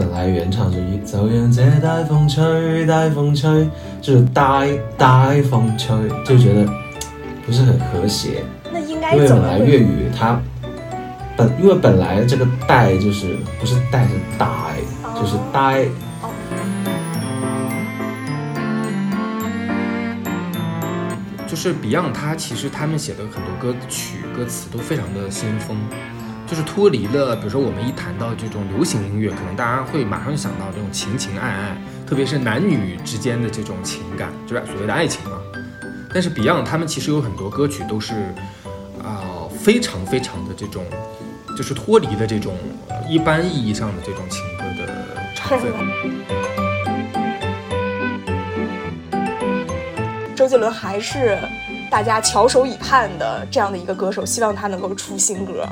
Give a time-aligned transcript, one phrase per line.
[0.00, 3.68] 本来原唱是“就让这大风吹，大风吹”，
[4.00, 4.64] 就是“大
[4.96, 6.66] 大风吹”，就觉得
[7.44, 8.42] 不是很和谐。
[8.72, 9.48] 那应该因为怎么会？
[9.50, 10.40] 本来粤语它
[11.36, 14.46] 本因为本来这个“带”就是不是“带”是“呆”，
[15.20, 15.84] 就是“呆”。
[21.46, 25.76] 就是 Beyond，他其实他们写的很多歌曲歌词都非常的先锋，
[26.50, 35.38] 就是脱离了，比如说我们一谈到这种流行音乐，可能大家会马上想到这种情情爱爱，特别是男女之间的这种情感，就是所谓的爱情嘛。
[36.12, 38.34] 但是 Beyond 他们其实有很多歌曲都是
[39.00, 40.84] 啊、非常非常的这种，
[41.56, 42.56] 就是脱离了这种
[43.08, 45.72] 一般意义上的这种情歌的成分。
[50.34, 51.38] 周杰伦还是
[51.88, 55.64] 大家翘首以盼的这样的一个歌手，希望他能够出新歌。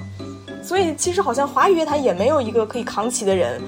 [0.68, 3.58] 所以其实好像华语乐坛也没有一个可以扛旗的人。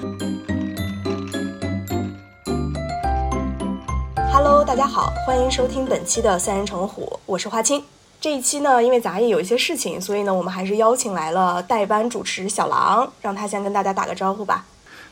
[4.31, 7.83] Hello，大家好，欢迎收听本期的三人成虎，我是花青。
[8.19, 14.63] 这一期呢，因为杂艺有一些事情，所以呢，我们还是邀请来了代班主持小狼，让他先跟大家打个招呼吧。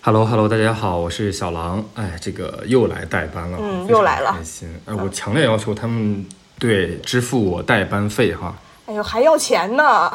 [0.01, 1.83] Hello Hello，大家好，我是小狼。
[1.95, 4.71] 哎，这个又来代班了，嗯又来了开心。
[4.85, 6.23] 哎，我强烈要求他们
[6.59, 8.53] 对支付我代班费哈。
[8.85, 10.13] 哎呦，还要钱呢！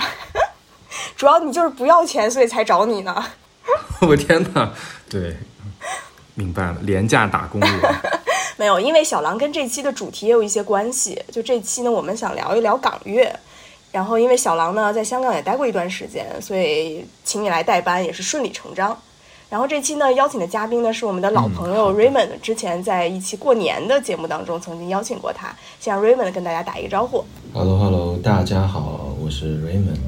[1.17, 3.25] 主要你就是不要钱，所以才找你呢。
[4.07, 4.70] 我天哪，
[5.09, 5.37] 对，
[6.34, 7.81] 明白了，廉价打工人。
[8.57, 11.20] 没有，因为小狼跟这期的主题也有一些关系。
[11.33, 13.35] 就这期呢，我们想聊一聊港乐。
[13.91, 18.97] 然后，因为小狼呢在香港也待过一段时间，所以请你来代班也是顺理成章。
[19.48, 27.25] 然后这期呢邀请的嘉宾呢是我们的老朋友 Raymond，、之前在一期过年的节目当中曾经邀请过他，先让 Raymond 跟大家打一个招呼。
[27.53, 30.01] Hello Hello，大家好，我是 Raymond，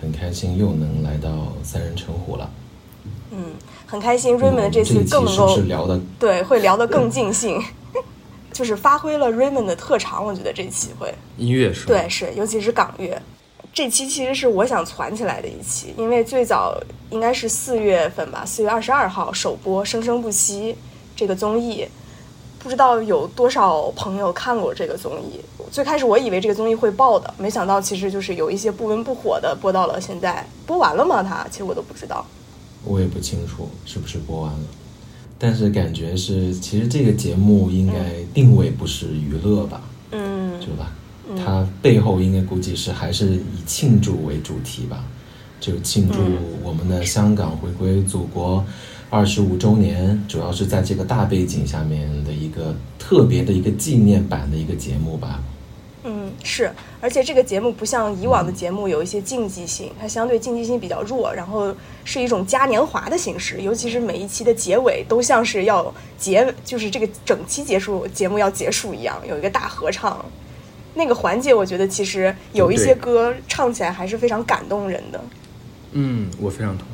[0.00, 2.50] 很开心又能来到三人成虎了。
[3.32, 3.52] 嗯，
[3.86, 7.62] 很开心 Raymond 这次更能够是聊的对会聊得更尽兴，
[8.52, 11.14] 就是发挥了 Raymond 的特长，我觉得这期会。
[11.38, 11.94] 音乐是吧？
[11.94, 13.20] 对，是，尤其是港乐。
[13.72, 16.76] 这期其实是我想攒起来的一期，因为最早
[17.10, 20.72] 应该是四月份吧，四月二十二号首播《生生不息》
[21.14, 21.86] 这个综艺，
[22.62, 25.40] 不知道有多少朋友看过这个综艺。
[25.72, 31.22] 最开始我以为这个综艺会爆的，没想到其实就是有一些不温不火的播到了现在，播完了吗？
[31.22, 32.26] 它其实我都不知道。
[32.84, 34.58] 我也不清楚是不是播完了，
[35.38, 37.94] 但是感觉是，其实这个节目应该
[38.34, 39.80] 定位不是娱乐吧，
[40.12, 40.92] 嗯对吧？
[41.44, 45.04] 它背后应该估计是还是以庆祝为主题吧，
[45.60, 46.18] 就庆祝
[46.64, 48.64] 我们的香港回归祖国
[49.10, 55.42] 二十五周年，主要是在这个大背景下面的一个特别的一个纪念版的一个节目吧。
[56.04, 70.24] 嗯，是，而且这个节目不像以往的节目有一些竞技性，它相对竞技性比较弱，然后是一种嘉年华的形式，尤其是每一期的结尾都像是要结，就是这个整期结束节目要结束一样，有一个大合唱。
[70.94, 75.20] 那个环节，我觉得其实有一些歌唱起来还是非常感动人的。
[75.92, 76.86] 嗯，我非常同。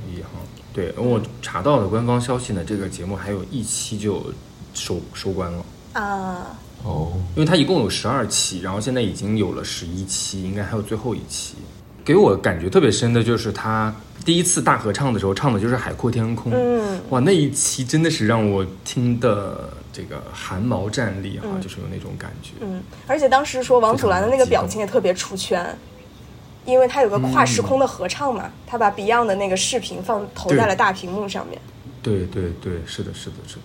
[0.77, 4.23] 对，我查到的官方消息呢，这个节目还有一期就
[4.75, 5.65] 收收官了。
[5.95, 6.55] 啊，
[6.85, 11.55] 哦，因为它一共有十二期，然后现在已经有了十一期，应该还有最后一期。
[12.05, 13.93] 给我感觉特别深的就是他
[14.23, 22.51] 第一次大合唱的时候唱的就是《海阔天空》，嗯哇，那一期真的是让我听的这个汗毛站立哈、就是有那种感觉。
[22.61, 25.77] 嗯，而且当时说王祖蓝的那个表情也特别出圈，
[26.67, 31.59] 因为他有个跨时空的合唱嘛，他把 Beyond 的那个视频放投在了大屏幕上面。
[32.03, 33.63] 对对对，是的，是的，是的。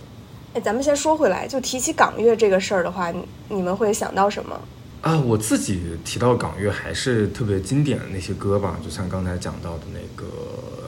[0.54, 4.60] 哎，咱们先说回来，就提起港乐这个事儿的话，你你们会想到什么？
[5.02, 10.28] 啊，我自己提到港乐还是特别经典的那些歌吧，就像刚才讲到的那个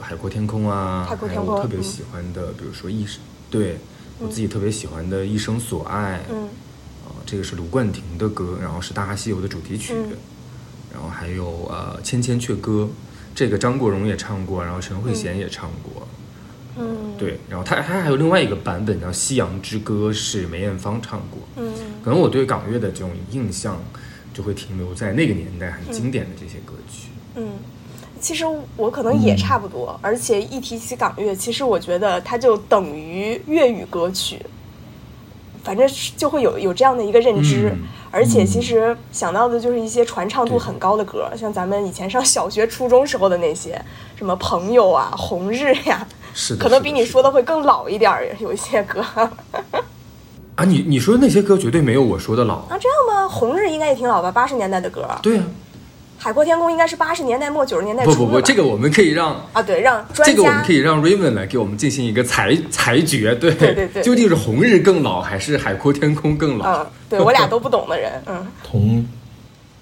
[0.00, 3.20] 海阔天空》啊，海阔天空还有我特别嗯喜欢的，比如说一生，
[3.50, 3.76] 对
[4.20, 6.44] 我自己特别喜欢的《一生所爱》，嗯
[7.06, 10.12] 啊，这个是卢冠廷的歌，然后是《大话西游》的主题曲，嗯
[10.94, 12.88] 然后还有呃《千千阙歌》，
[13.34, 16.06] 这个张国荣也唱过，然后陈慧娴也唱过，
[16.78, 21.72] 嗯，对，然后他他还有另外一个版本叫《夕阳之歌》，是梅艳芳唱过，嗯。
[22.04, 23.82] 可能我对港乐的这种印象
[24.32, 27.08] 就会停留在那个年代很经典的这些歌曲。
[27.34, 27.54] 嗯，
[28.20, 28.44] 其实
[28.76, 34.38] 我可能也差不多，而且一提起港乐，其实我觉得它就等于粤语歌曲，
[35.64, 37.70] 反正是就会有有这样的一个认知。
[37.74, 37.82] 嗯
[38.14, 43.76] 而且其实想到的就是一些传唱度很高的歌，像咱们以前上小学、初中时候的那些，
[44.14, 49.04] 什么朋友啊、红日呀， 是的，可能比你说的会更老一点儿，有一些歌。
[50.54, 52.58] 啊，你你说的那些歌绝对没有我说的老。
[52.68, 53.28] 啊，这样吗？
[53.28, 55.04] 红日应该也挺老吧，八十年代的歌。
[55.20, 55.44] 对啊，
[56.18, 66.82] 海阔天空应该是八十年代末九十年代初不不不，这个我们可以让啊，对，让专这个我们家可以让 Raymond 来给我们进行一个裁裁决，对对对对究竟是红日更老还是海阔天空更老？
[66.82, 69.06] 嗯，对我俩都不懂的人，嗯 同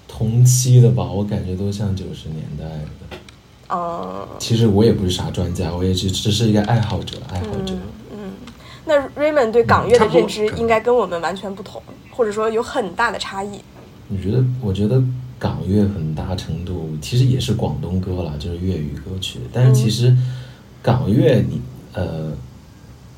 [0.09, 3.77] 同期的吧，我感觉都像九十年代的。
[3.77, 4.27] 哦。
[4.39, 7.75] 其实我也不是啥专家，我也只只是一个爱好者，爱好者。
[7.75, 8.33] 嗯
[8.85, 11.81] 那 Raymond 对港乐的认知应该跟我们完全不同，
[12.11, 13.61] 或者说有很大的差异。
[14.09, 14.45] 你觉得？
[14.61, 15.01] 我觉得
[15.43, 19.41] 港乐很大程度其实也是广东歌啦，就是粤语歌曲。
[19.53, 20.17] 但是其实
[20.81, 21.61] 港乐你
[21.93, 22.31] 呃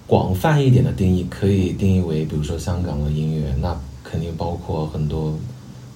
[0.06, 5.38] 广泛一点的定义，可以定义为，比如说香港的音乐，那肯定包括很多，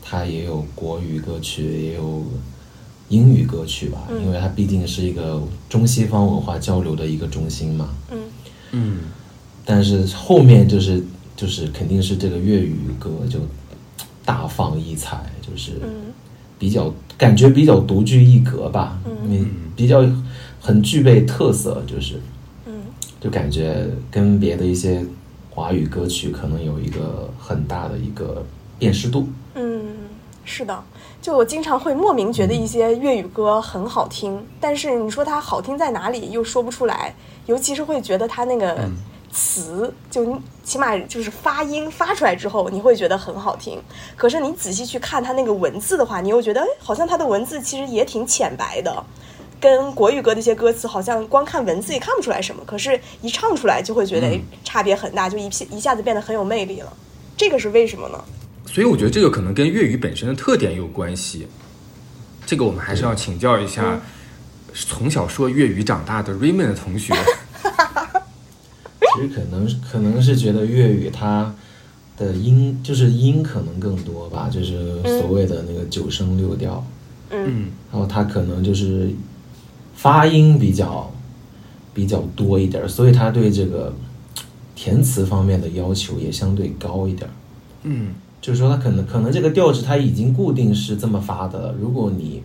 [0.03, 2.23] 它也有国语歌曲，也有
[3.09, 7.89] 英语歌曲吧，因为它毕竟是一个中西方文化交流的一个中心嘛。
[8.13, 8.19] 嗯。
[8.73, 8.99] 嗯，
[9.65, 11.03] 但是后面就是
[11.35, 13.39] 就是肯定是这个粤语歌就
[14.27, 16.08] 大放异彩，就是嗯
[16.59, 19.45] 比较感觉比较独具一格吧，因为
[19.77, 20.05] 比较
[20.61, 22.21] 很具备特色，就是。
[22.67, 22.83] 嗯。
[23.21, 25.05] 就感觉跟别的一些
[25.51, 28.45] 华语歌曲可能有一个很大的一个
[28.79, 29.29] 辨识度。
[29.55, 29.97] 嗯，
[30.45, 30.85] 是的。
[31.21, 37.13] 就我经常会莫名觉得一些粤语歌很好听，但是你说它好听在哪里又说不出来，
[37.47, 38.89] 尤其是会觉得它那个
[39.39, 43.81] 词，就你起码就是发音发出来之后，你会觉得很好听。
[44.17, 49.05] 可是你仔细去看它那个文字的话，你又觉得，哎，好像它的文字其实也挺浅白的。
[49.61, 56.93] 跟国语歌的一些歌词，好像光看文字也看不出来什么，可是一唱出来就会觉得，哎，差别很大，就一一下子变得很有魅力了。
[57.37, 58.25] 这个是为什么呢？
[58.67, 61.47] 所以我觉得这个可能跟粤语本身的特点有关系。
[62.45, 64.01] 这个我们还是要请教一下
[64.75, 67.15] 从小说粤语长大的 Raymond 同学。
[69.19, 71.55] 其实可能可能是觉得粤语它
[72.17, 76.85] 的音就是音可能更多吧，就是所谓的那个九声六调，
[77.31, 79.11] 嗯然后它可能就是
[79.95, 81.13] 发音比较
[81.95, 83.93] 比较多一点，所以它对这个
[84.75, 87.29] 填词方面的要求也相对高一点。
[87.83, 91.75] 嗯就是说，它可能可能这个调子它已经固定是这么发的了。
[91.81, 92.41] 如果你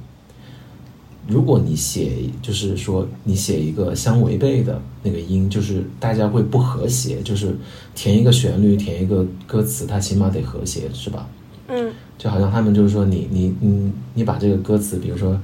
[1.27, 7.21] 如果你写，就是说你写一个相违背的那个音，就是大家会不和谐。
[7.21, 7.55] 就是
[7.95, 11.27] 填一个旋律，填一个歌词，它起码得和谐，是吧？
[11.69, 15.39] 嗯就好像他们就是说你你你你把这个歌词，比如说，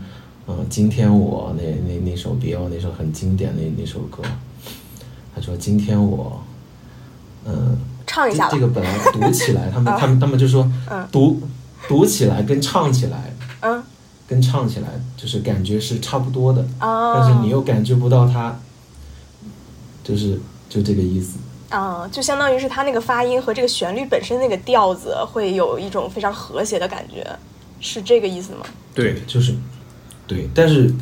[0.48, 4.22] 嗯，今天我那那那首 Beyond 那首很经典的那那首歌，
[5.34, 6.42] 他说今天我，
[7.46, 8.50] 嗯，唱一下。
[8.50, 11.42] 这这个本来读起来，他们 他们他们就说嗯读
[11.88, 13.82] 读起来跟唱起来嗯
[14.30, 14.88] 跟唱起来
[15.18, 18.56] 就是感觉是差不多的，啊，但是你又感觉不到它，
[20.04, 20.40] 就是
[20.70, 21.40] 就这个意思。
[21.70, 27.28] 啊，就相当于是它那个发音和这个旋律本身那个调子会有一种非常和谐的感觉，
[27.80, 28.66] 是这个意思吗？
[28.94, 29.56] 对，就是
[30.28, 30.94] 对，但是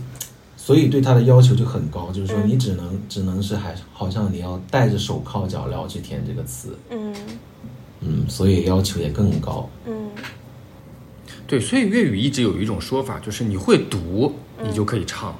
[0.55, 7.13] 所以对他的要求就很高，就是说嗯你只能、只能是还好像你要戴着手铐脚镣去填这个词，嗯
[7.99, 9.69] 嗯，所以要求也更高。
[9.85, 10.09] 嗯
[11.47, 15.33] 对，所以粤语一直有一种说法，就是你会读，你就可以唱，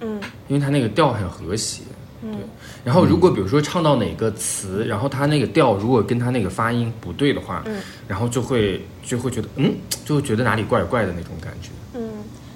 [0.00, 1.82] 嗯因为它那个调很和谐。
[2.26, 2.38] 嗯
[2.82, 9.72] 然后如果比如说唱到哪个词，然后它那个调如果跟它那个发音不对的话，嗯然后就会就会觉得嗯，
[10.04, 11.70] 就会觉得哪里怪怪的那种感觉。
[11.94, 12.10] 嗯，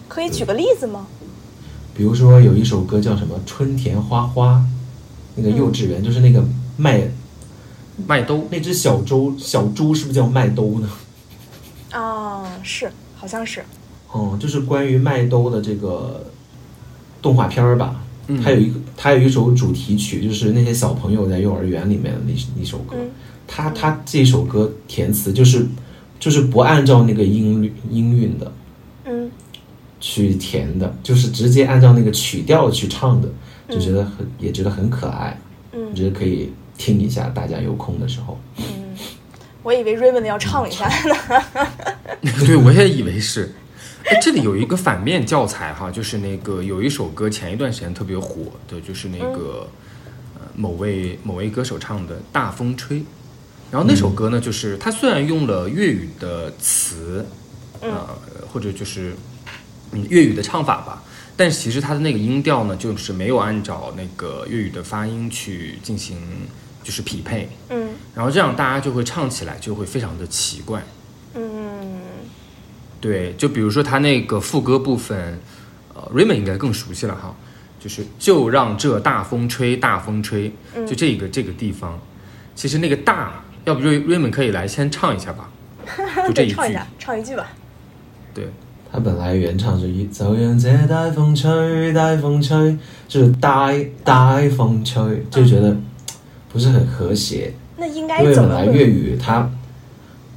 [0.09, 1.07] 可以举个例子吗？
[1.95, 4.55] 比如说有一首歌叫什么《春田花花》，
[5.37, 6.43] 那个幼稚园、就是那个
[6.77, 7.09] 麦
[8.07, 10.89] 麦兜，那只小猪小猪是不是叫麦兜呢？
[11.91, 13.65] 啊，是，好像是。
[14.11, 16.27] 哦、就是关于麦兜的这个
[17.21, 18.03] 动画片儿吧。
[18.27, 22.97] 嗯它有一个，它有一首主题曲，就是那些小朋友在幼儿园里面的那一首歌。
[22.99, 23.11] 嗯
[23.51, 25.67] 他他这首歌填词就是
[26.21, 28.53] 就是不按照那个音律音韵的
[29.07, 29.31] 嗯
[29.99, 33.29] 去填的，就是直接按照那个曲调去唱的，
[33.71, 35.41] 就觉得很、也觉得很可爱，
[35.73, 38.39] 我嗯觉得可以听一下，大家有空的时候。
[38.59, 38.65] 嗯，
[39.69, 41.43] 我以为 Raymond 要唱一下呢。
[42.47, 43.53] 对我也以为是。
[44.07, 49.69] 哎，这里有一个反面教材哈，就是那个有一首歌前一段时间特别火的，就是那个、
[50.35, 53.01] 呃某位某位歌手唱的《大风吹》，
[53.71, 57.27] 然后那首歌呢，就是它虽然用了粤语的词，
[57.83, 58.09] 呃，
[58.51, 59.13] 或者就是
[59.93, 61.03] 嗯粤语的唱法吧，
[61.37, 66.19] 但是其实它的那个音调呢，就是没有按照那个粤语的发音去进行
[66.89, 67.91] 就是匹配，嗯。
[68.15, 70.83] 然后这样大家就会唱起来就会非常的奇怪。
[71.35, 72.01] 嗯。
[72.99, 75.39] 对，就比如说他那个副歌部分，
[75.95, 77.37] 呃，Raymond 应该更熟悉了哈，
[77.79, 80.51] 就是就让这大风吹，大风吹，
[80.87, 82.01] 就这个这个地方，
[82.55, 85.51] 其实那个大，要不就 Raymond 可以来先唱一下吧，
[86.27, 87.49] 就这一句，唱一，下，唱一句吧。
[88.33, 88.49] 对，
[88.91, 93.71] 他本来原唱是“就让这大风吹，大风吹”，就是大
[94.03, 95.77] 大风吹，就觉得
[96.53, 97.53] 不是很和谐。
[97.77, 98.87] 那应该怎么为本来粤？
[98.87, 99.51] 语它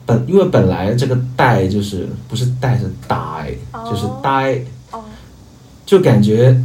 [0.05, 3.53] 本因为本来这个带就是不是带是呆，
[3.89, 5.03] 就是呆，哦，
[5.85, 6.59] 就感觉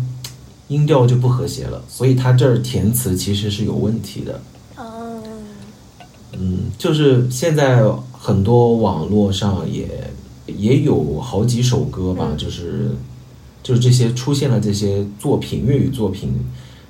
[0.69, 4.41] 音调就不和谐了，所以它这儿填词其实是有问题的。
[4.79, 5.23] 嗯
[6.39, 9.89] 嗯，就是现在很多网络上也
[10.47, 12.91] 也有好几首歌吧，嗯就是
[13.63, 16.35] 就是这些出现了这些作品，粤语作品，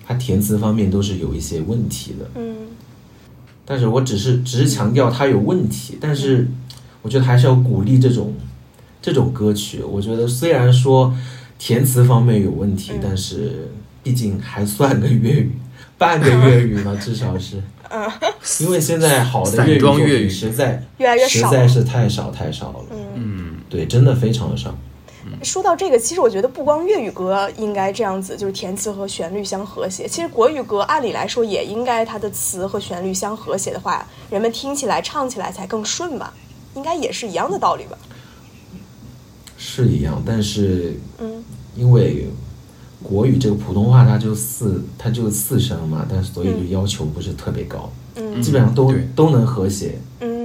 [0.07, 2.31] 它填词方面都是有一些问题的。
[2.37, 2.57] 嗯
[3.69, 6.47] 但是我只是只是强调它有问题，但是
[7.03, 8.33] 我觉得还是要鼓励这种
[9.03, 9.83] 这种歌曲。
[9.83, 11.13] 我觉得虽然说
[11.59, 13.69] 填词方面有问题，嗯但是
[14.05, 15.51] 毕竟还算个粤语，
[15.99, 17.57] 半个粤语嘛，至少是。
[17.91, 18.11] 嗯
[18.61, 22.85] 因为现在好的粤语粤语品实在越来越少实在是太少太少了。
[22.93, 22.99] 嗯。
[23.15, 24.77] 嗯，对，真的非常的少。
[25.47, 30.09] 说到这个，其实我觉得不光粤语歌应该这样子，就是填词和旋律相和谐。
[30.09, 36.35] 其实国语歌按理来说也应该它的词和旋律相和谐的话，人们听起来、唱起来才更顺吧？
[36.75, 37.97] 应该也是一样的道理吧？
[39.57, 41.43] 是一样，但是嗯
[41.77, 42.27] 因为
[43.03, 49.97] 国语这个普通话它就四它就四声嘛，但所以就要求不是特别高，嗯基本上都对都能和谐。
[50.21, 50.36] 嗯，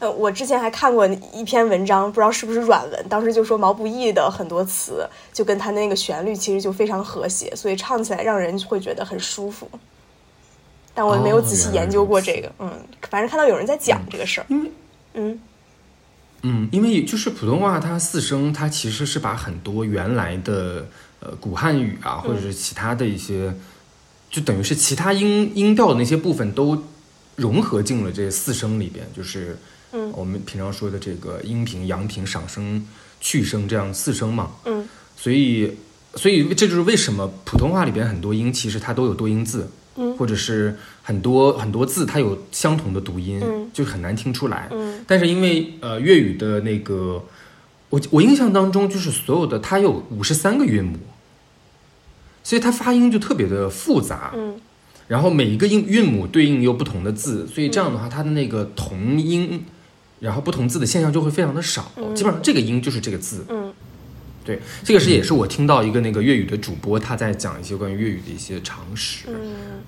[0.00, 9.70] 呃，我之前还看过一篇文章，不知道是不是软文，当时就说毛不易的很多词就跟他那个旋律其实就非常和谐，所以唱起来让人会觉得很舒服。
[10.94, 12.72] 但我没有哦仔细研究过这个，嗯，
[13.10, 14.70] 反正看到有人在讲这个事儿，因为
[15.14, 15.40] 嗯
[16.42, 20.86] 嗯，因为就是普通话它四声，它其实是把很多原来的
[21.20, 23.54] 呃古汉语啊，或者是其他的一些，
[24.30, 26.82] 就等于是其他音音调的那些部分都
[27.36, 29.58] 融合进了这四声里边，就是
[29.92, 30.12] 嗯。
[30.12, 32.86] 我们平常说的这个阴平、阳平、上声、
[33.20, 34.50] 去声这样四声嘛。
[34.64, 34.88] 嗯。
[35.16, 35.72] 所以，
[36.14, 40.16] 所以这就是为什么普通话里边很多音其实它都有多音字，嗯。
[40.16, 43.70] 或者是很多很多字它有相同的读音，嗯。
[43.72, 44.68] 就很难听出来。
[44.70, 45.04] 嗯。
[45.06, 47.24] 但是因为呃粤语的那个，
[47.90, 50.98] 我我印象当中就是所有的它有五十三个韵母，
[52.42, 54.32] 所以它发音就特别的复杂。
[54.34, 54.60] 嗯。
[55.08, 59.64] 然后每一个音韵母对应又不同的字，所以这样的话，它的那个同音，
[60.20, 61.90] 然后不同字的现象就会非常的少。
[62.14, 63.44] 基本上这个音就是这个字。
[63.48, 63.72] 嗯
[64.42, 69.82] 对，这个是也是我听到一个那个粤语的主播他在讲一些关于粤语的一些常识，嗯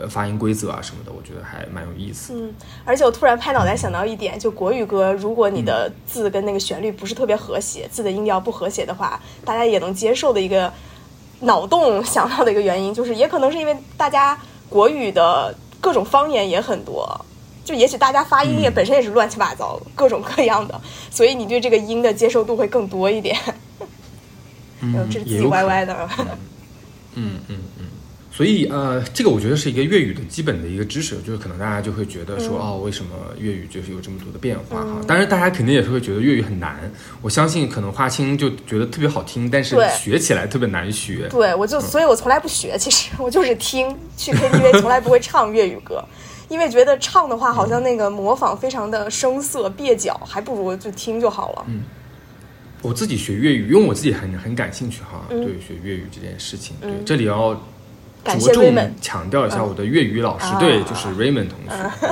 [0.00, 2.32] 呃，发音规则啊什么的，我觉得还蛮有意思。
[2.34, 2.52] 嗯，
[2.86, 10.72] 而且我突然拍脑袋想到一点，就国语歌，如果你的字跟那个旋律不是特别和谐，字的音调不和谐的话，大家也能接受的一个
[11.40, 14.36] 脑洞想到的一个原因，就是也可能是因为大家
[14.70, 17.26] 国语的各种方言也很多。
[17.68, 23.36] 就也许大家发音也嗯本身也是乱七八糟、各种各样的，所以你对这个音的接受度会更多一点。
[24.80, 26.08] 嗯这是唧唧也有可能歪歪的。
[27.14, 27.84] 嗯嗯嗯，
[28.32, 35.00] 所以呃，这个我觉得是一个粤语的基本的一个知识，就是可能大家就会觉得说，嗯哦，为什么粤语就是有这么多的变化哈？
[35.06, 36.90] 当然，大家肯定也是会觉得粤语很难。
[37.20, 41.26] 我相信可能花青就觉得特别好听，但是学起来特别难学。
[41.28, 46.04] 对，我就所以，我从来不学，其实我就是听，去 KTV 从来不会唱粤语歌，
[46.48, 51.64] 因为觉得唱的话好像那个模仿非常的生涩蹩脚，还不如就听就好了。
[51.68, 51.82] 嗯
[52.80, 56.76] 我自己学粤语，因为我自己很很感兴趣哈，嗯对学粤语这件事情。
[56.80, 57.60] 对嗯，这里要
[58.22, 62.10] 感谢着重 Raymond 强调一下我的粤语老师，啊对，就是 Raymond 同学，对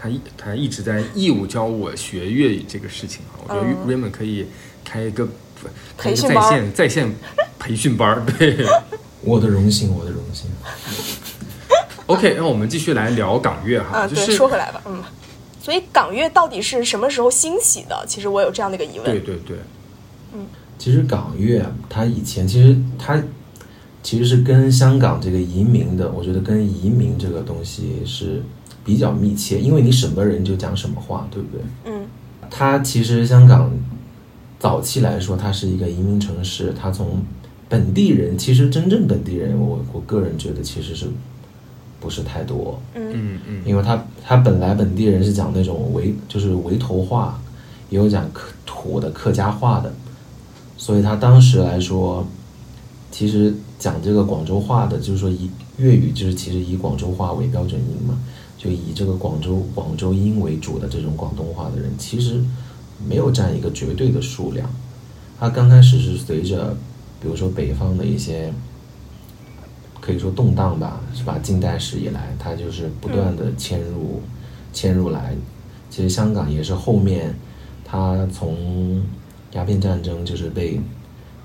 [0.00, 3.38] 他一他一直在义务教我学粤语这个事情哈。
[3.46, 4.46] 我觉得嗯 Raymond 可以
[4.84, 5.28] 开一个
[5.96, 7.14] 培训班儿线在线
[7.60, 8.66] 培训班儿，对。
[9.22, 10.48] 我的荣幸，我的荣幸。
[12.08, 15.02] OK，那我们继续来聊港乐哈，啊，对，就是说回来吧，嗯，
[15.62, 18.04] 所以港乐到底是什么时候兴起的？
[18.06, 19.04] 其实我有这样的一个疑问。
[19.04, 19.56] 对对对，
[20.34, 20.46] 嗯
[20.78, 23.22] 其实港乐它以前其实它
[24.02, 28.42] 其实是跟香港这个移民的，我觉得跟移民这个东西是
[28.84, 31.60] 比较密切，因为你什么人就讲什么话，对不对？
[31.84, 32.06] 嗯
[32.50, 33.70] 它其实香港
[34.58, 37.22] 早期来说，它是一个移民城市，它从
[37.68, 41.06] 本地人，其实真正本地人，我我个人觉得其实是
[42.00, 43.10] 不是太多，嗯。
[43.12, 43.62] 嗯嗯。
[43.64, 47.40] 因为他他本来本地人是讲那种围就是围头话，
[47.90, 49.92] 也有讲客土的客家话的，
[50.76, 52.26] 所以他当时来说，
[53.10, 58.18] 其实讲这个广州话的，就是说以粤语就是其实以广州话为标准音嘛，
[58.56, 62.42] 就以这个广州广州音为主的这种广东话的人，其实
[63.08, 64.68] 没有占一个绝对的数量。
[65.38, 66.76] 他刚开始是随着，
[67.22, 68.52] 比如说北方的一些
[70.08, 71.38] 可以说动荡吧，是吧？
[71.42, 74.22] 近代史以来，它就是不断的迁入、
[74.72, 75.36] 迁入来。
[75.90, 77.34] 其实香港也是后面，
[77.84, 79.02] 它从
[79.52, 80.80] 鸦片战争就是被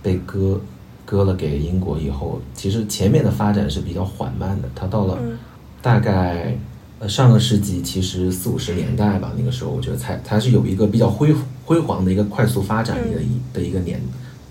[0.01, 0.61] 被割
[1.03, 4.69] 割了给英国以后，其实前面的发展是比较缓慢的。
[4.73, 5.37] 它到了嗯
[5.81, 6.57] 大概
[6.99, 14.01] 呃上个世纪其实四五十年代吧，那个时候我觉得才它是有一个比较辉辉煌的一个快速发展的一、的一个年，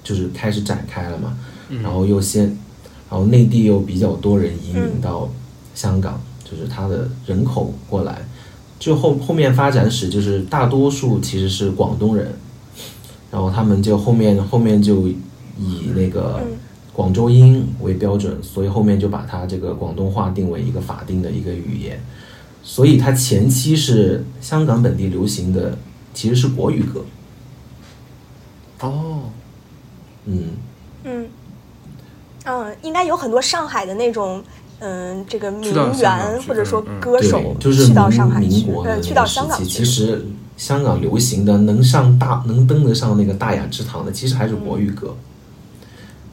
[0.05, 1.35] 就是开始展开了嘛。
[1.83, 2.55] 然后又先，
[3.13, 5.29] 然后内地又比较多人移民到
[5.75, 8.27] 香港，就是它的人口过来，
[8.79, 12.35] 就后后面发展史就是大多数其实是广东人，
[13.31, 16.41] 然后他们就后面后面就以那个
[16.95, 22.03] 广州音为标准，所以后面就把它这个广东话定为一个法定的一个语言，
[22.63, 25.77] 所以它前期是香港本地流行的
[26.15, 27.05] 其实是国语歌，
[28.81, 29.25] 哦，
[30.25, 30.45] 嗯。
[31.05, 31.27] 嗯
[32.45, 34.43] 嗯，应该有很多上海的那种。
[34.85, 39.65] 嗯，这个名媛或者说嗯歌手对，就是去到上海去，呃，民国的那去到香港去。
[39.65, 45.15] 其实香港流行的能上大能登得上那个大雅之堂的，其实还是国语歌，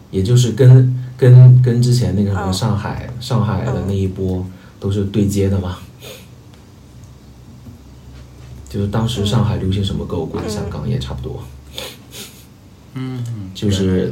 [0.10, 4.44] 也就是跟跟跟之前那个什么嗯上海、上海的那一波
[4.80, 5.78] 都是对接的嘛。
[8.68, 11.44] 就是当时上海流行什么歌，我估计香港也差不多。
[12.96, 13.24] 嗯，
[13.54, 14.12] 就是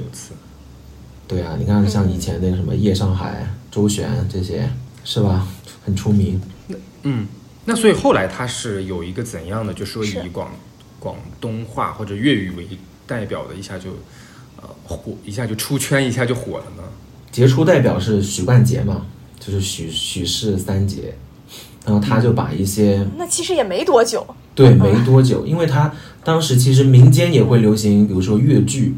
[1.28, 4.70] 对啊，你看像以前那个什么夜上海、周璇这些，
[5.04, 5.46] 是吧？
[5.86, 6.42] 很出名。
[7.04, 7.28] 嗯，
[7.66, 10.50] 那所以后来他是有一个怎样的，就说是以广
[11.00, 12.68] 广东话或者粤语为
[13.06, 13.90] 代表的，一下就
[14.62, 16.84] 呃火，一下就出圈，一下就火了呢？
[17.32, 19.06] 杰出代表是许冠杰嘛，
[19.40, 21.14] 就是许许氏三杰，
[21.86, 24.26] 然后他就把一些、那其实也没多久。
[24.56, 25.94] 对没多久，因为他
[26.24, 28.96] 当时其实民间也会流行，比如说粤剧，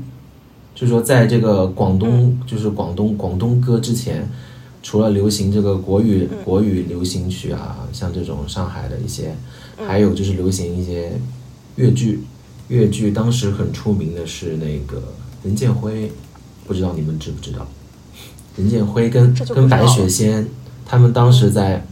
[0.79, 4.25] 就是说在这个广东、就是广东广东歌之前，
[4.81, 9.36] 除了流行这个国语、国语流行曲啊，像这种上海的一些，
[9.86, 11.19] 还有就是流行一些
[11.75, 12.21] 粤剧，
[12.69, 15.03] 粤剧当时很出名的是那个
[15.43, 16.09] 任剑辉，
[16.65, 17.67] 不知道你们知不知道？
[18.55, 20.48] 任剑辉跟跟白雪仙，
[20.85, 21.85] 他们当时在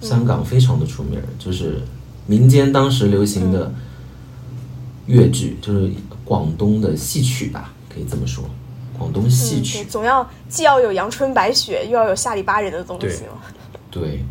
[0.00, 1.82] 香港非常的出名，就是
[2.26, 3.72] 民间当时流行的
[5.06, 5.92] 粤剧，就是
[6.24, 8.42] 广东的戏曲吧，可以这么说，
[8.98, 9.84] 广东戏嗯，曲对，。
[9.84, 13.42] 总要既要有阳春白雪，又要有下里巴人的东西对嘛。
[13.90, 14.24] 对，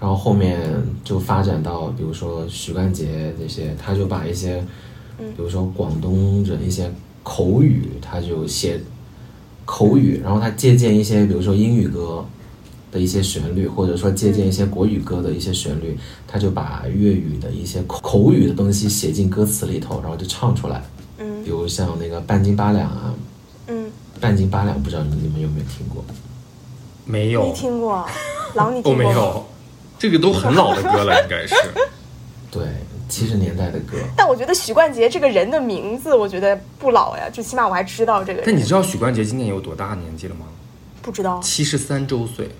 [0.00, 0.58] 然后后面
[1.04, 4.64] 就发展到，比如说许冠杰这些，他就把一些，
[5.18, 6.90] 比如说广东人一些
[7.22, 8.80] 口语，他就写
[9.66, 12.24] 口语，然后他借鉴一些，比如说英语歌
[12.90, 20.82] 的一些旋律，或者说借鉴一些国语歌的一些旋律，他就把粤语的一些口口语的东西写进歌词里头，然后就唱出来。
[21.40, 23.14] 嗯比如像那个半斤八两啊，
[23.66, 26.04] 嗯，半斤八两，不知道你们有没有听过？
[27.04, 28.06] 没有没，听过，
[28.54, 28.98] 老你哦听过吗？
[29.08, 29.46] 没有，
[29.98, 31.54] 这个都很老的歌了， 应该是。
[32.50, 32.62] 对，
[33.08, 33.96] 七十年代的歌。
[34.16, 38.42] 但我觉得许冠杰这个人的名字，我觉得不老呀，最起码我还知道这个人。
[38.46, 40.46] 但你知道许冠杰今年有多大年纪了吗？
[41.02, 42.50] 不知道七十三周岁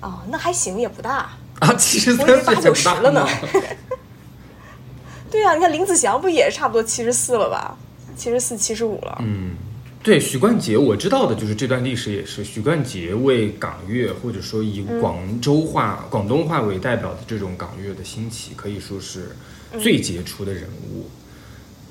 [0.00, 1.30] 哦，那还行，也不大。
[1.60, 3.28] 啊，七十三岁八九十了呢吗？
[5.30, 7.76] 对啊，你看林子祥不也差不多七十四了吧？
[8.16, 9.18] 七十四、七十五了。
[9.20, 9.56] 嗯，
[10.02, 19.36] 对，许冠杰我知道的就是这段历史也是许冠杰为港乐或者说以广州话、广东话为代表的这种港乐的兴起，可以说是
[19.80, 21.08] 最杰出的人物。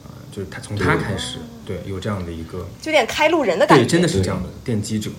[0.04, 3.84] 啊、就是他从他开始，对，有这样的一个，就有点开路人的感觉。
[3.84, 5.10] 对，真的是这样的奠基者。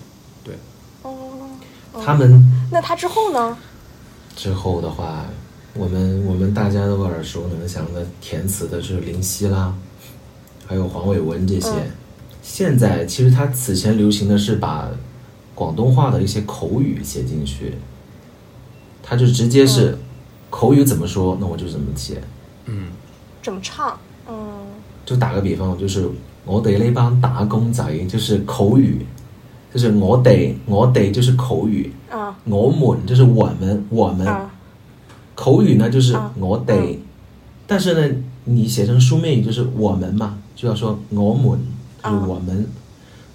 [0.43, 0.55] 对，
[1.03, 1.49] 哦，
[2.03, 3.57] 他们那他之后呢？
[4.35, 5.25] 之后的话，
[5.75, 9.73] 我们我们大家都耳熟能详的填词的是林夕啦，
[10.65, 11.69] 还有黄伟文这些。
[11.69, 11.91] 嗯
[12.45, 14.89] 现在其实他此前流行的是把
[15.55, 17.75] 广东话的一些口语写进去，
[19.01, 19.97] 他就直接是
[20.49, 22.21] 口语怎么说，那我就怎么写。
[22.65, 22.87] 嗯，
[23.41, 23.97] 怎么唱？
[24.27, 24.35] 嗯
[25.05, 26.05] 就打个比方，就是
[26.43, 29.05] 我哋呢班打工仔，就是口语，
[29.73, 34.27] 就是我得我得就是口语，啊我们就是我们我们。
[34.27, 34.51] 啊
[35.33, 36.99] 口语呢就是啊我得，
[37.65, 41.59] 但是呢，你写成书面语就是我们嘛，就要说我们，
[42.03, 42.67] 就是啊我们，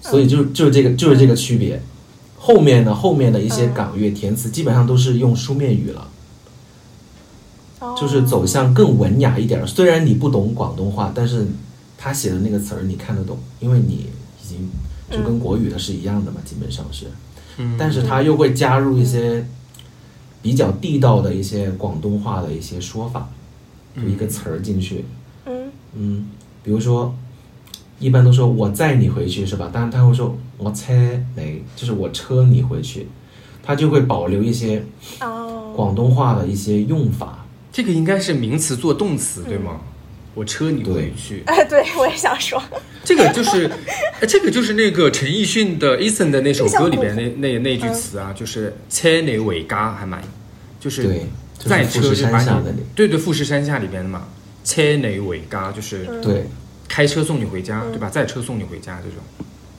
[0.01, 1.81] 所以就就是这个就是这个区别。
[2.37, 3.73] 后面呢，后面的一些嗯。
[3.73, 6.07] 港乐填词基本上都是用书面语了，
[7.79, 7.95] 哦。
[7.99, 9.65] 就是走向更文雅一点。
[9.67, 11.47] 虽然你不懂广东话，但是
[11.97, 14.07] 他写的那个词儿你看得懂，因为你
[14.41, 14.69] 已经
[15.11, 17.07] 就跟国语的是一样的嘛，基本上是。
[17.57, 17.75] 嗯。
[17.77, 19.45] 但是他又会加入一些
[20.41, 23.29] 比较地道的一些广东话的一些说法，
[23.93, 25.03] 就一个词儿进去，
[25.45, 26.25] 嗯嗯，
[26.63, 27.15] 比如说，
[27.99, 29.69] 一般都说我载你回去是吧？
[29.71, 30.93] 但是他会说我车
[31.35, 33.07] 你，就是我车你回去，
[33.63, 34.83] 他就会保留一些
[35.21, 35.73] 哦。
[35.75, 39.81] 广东话的一些用法，这个应该是名词做动词对吗？
[40.35, 42.61] 我车你回去，哎，对我也想说，
[43.03, 43.69] 这个就是，
[44.21, 50.21] 呃这个就是那个陈奕迅的《Eason》的那首歌里边那那那句词啊，就是“车你尾嘎”还蛮，
[50.79, 51.25] 就是对，
[51.57, 54.27] 就是在车富士就把你山下的，对对富士山下里边的嘛
[54.69, 56.45] ，“车内尾嘎”就是对
[56.87, 58.09] 开车送你回家，对吧？
[58.09, 59.19] 载车送你回家这种。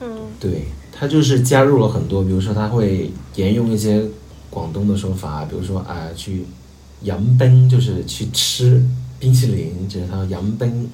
[0.03, 4.03] 嗯对，他就是加入了很多，比如说他会沿用一些
[4.49, 6.45] 广东的说法，比如说啊、去
[7.03, 8.83] 洋奔，就是去吃
[9.19, 10.89] 冰淇淋，就是他洋奔，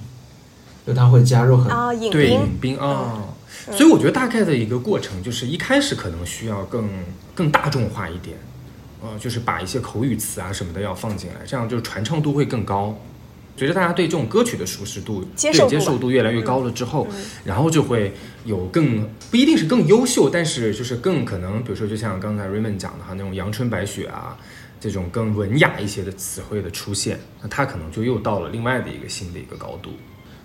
[0.86, 3.24] 就他会加入很啊，引对，兵引兵啊。
[3.72, 6.90] 所以我觉得大概的一个过程就是一开始可能需要更
[7.34, 8.38] 更大众化一点，
[9.02, 12.98] 呃，就是把一些口语词啊什么的要放进来，这样就是传唱度会更高。
[13.58, 17.08] 随着大家对这种歌曲的熟识度、接受度吧对接受度越来越高了之后，
[17.44, 18.14] 然后就会
[18.46, 24.38] 有更不一定是更优秀，但是就是更可能，比如说就像刚才 Raymond 讲的哈，那种阳春白雪啊，
[24.80, 29.90] 这种更文雅一些的词汇的出现，那他可能就又到了另外的一个新的一个高度。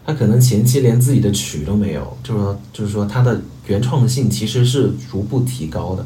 [0.05, 6.05] 他可能前期连自己的曲都没有，就是说，就是说他的原创性其实是逐步提高的。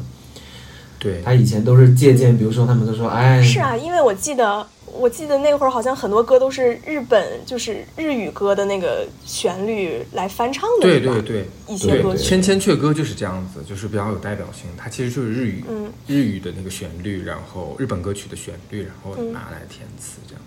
[0.99, 14.65] 对，他以前都是借鉴，比如说他们都说，哎，是啊，因为我记得，我记得那会儿好像很多歌都是日本，就是日语歌的那个旋律来翻唱的，对对对，一些歌曲千千阙歌就是这样子，就是比较有代表性。
[14.77, 20.41] 它其实就是日语，嗯日语的那个旋律，然后日本歌曲的旋律，然后嗯拿来填词这样。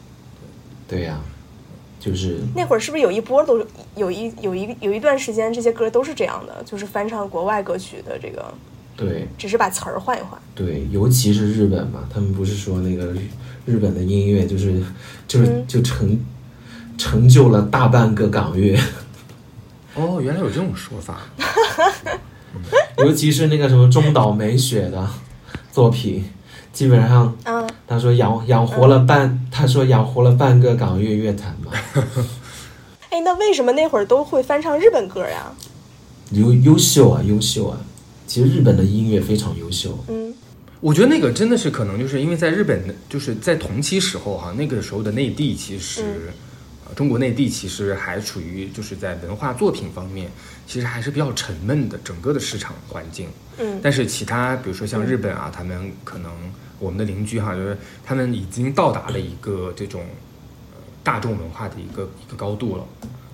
[0.89, 1.21] 对呀、
[2.01, 8.53] 就是那会儿是不是有一波都有一有一有一段时间这些歌都是这样的，就是翻唱国外歌曲的这个，
[8.97, 10.37] 对只是把词儿换一换。
[10.53, 13.15] 对，尤其是日本嘛，他们不是说那个
[13.71, 14.83] 日日本的音乐就是
[15.29, 15.65] 就是嗯。
[15.67, 16.19] 就成
[16.99, 18.79] 成就了大半个港乐，
[19.95, 21.21] 哦，原来有这种说法。
[22.99, 25.09] 尤其是那个什么中岛美雪的
[25.73, 26.25] 作品，
[26.73, 31.73] 基本上嗯，他说养养活了半，他说养活了半个港乐乐坛嘛，
[33.09, 35.53] 哎，那为什么那会儿都会翻唱日本歌呀？
[36.33, 37.81] 优优秀啊，优秀啊！
[38.27, 40.35] 其实日本的音乐非常优秀，嗯
[40.81, 46.03] 我觉得那个真的是可能就是因为在日本的，就是在同期时候哈、那个时候的内地其实，
[46.97, 50.31] 中国内地其实还处于就是在文化作品方面，
[50.67, 53.29] 其实还是比较沉闷的整个的市场环境。
[53.59, 53.79] 嗯。
[53.83, 56.33] 但是其他比如说像日本啊，他们可能
[56.79, 60.03] 我们的邻居哈，就是他们已经到达了一个这种
[60.73, 62.85] 呃大众文化的一个一个高度了，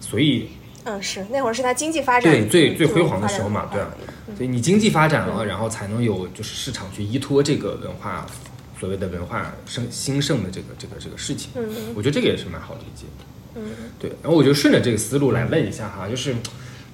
[0.01, 0.49] 所以
[0.87, 3.89] 嗯，是那会儿是他经济发展对最嗯最辉煌的时候嘛，对啊
[4.37, 8.27] 所以你经济发展了，然后才能有就是市场去依托这个文化
[8.79, 13.25] 所谓的文化盛兴盛的这个这个这个事情，嗯我觉得这个也是蛮好理解的。
[13.57, 13.63] 嗯
[13.99, 16.35] 对，然后我就顺着这个思路来问一下哈，就是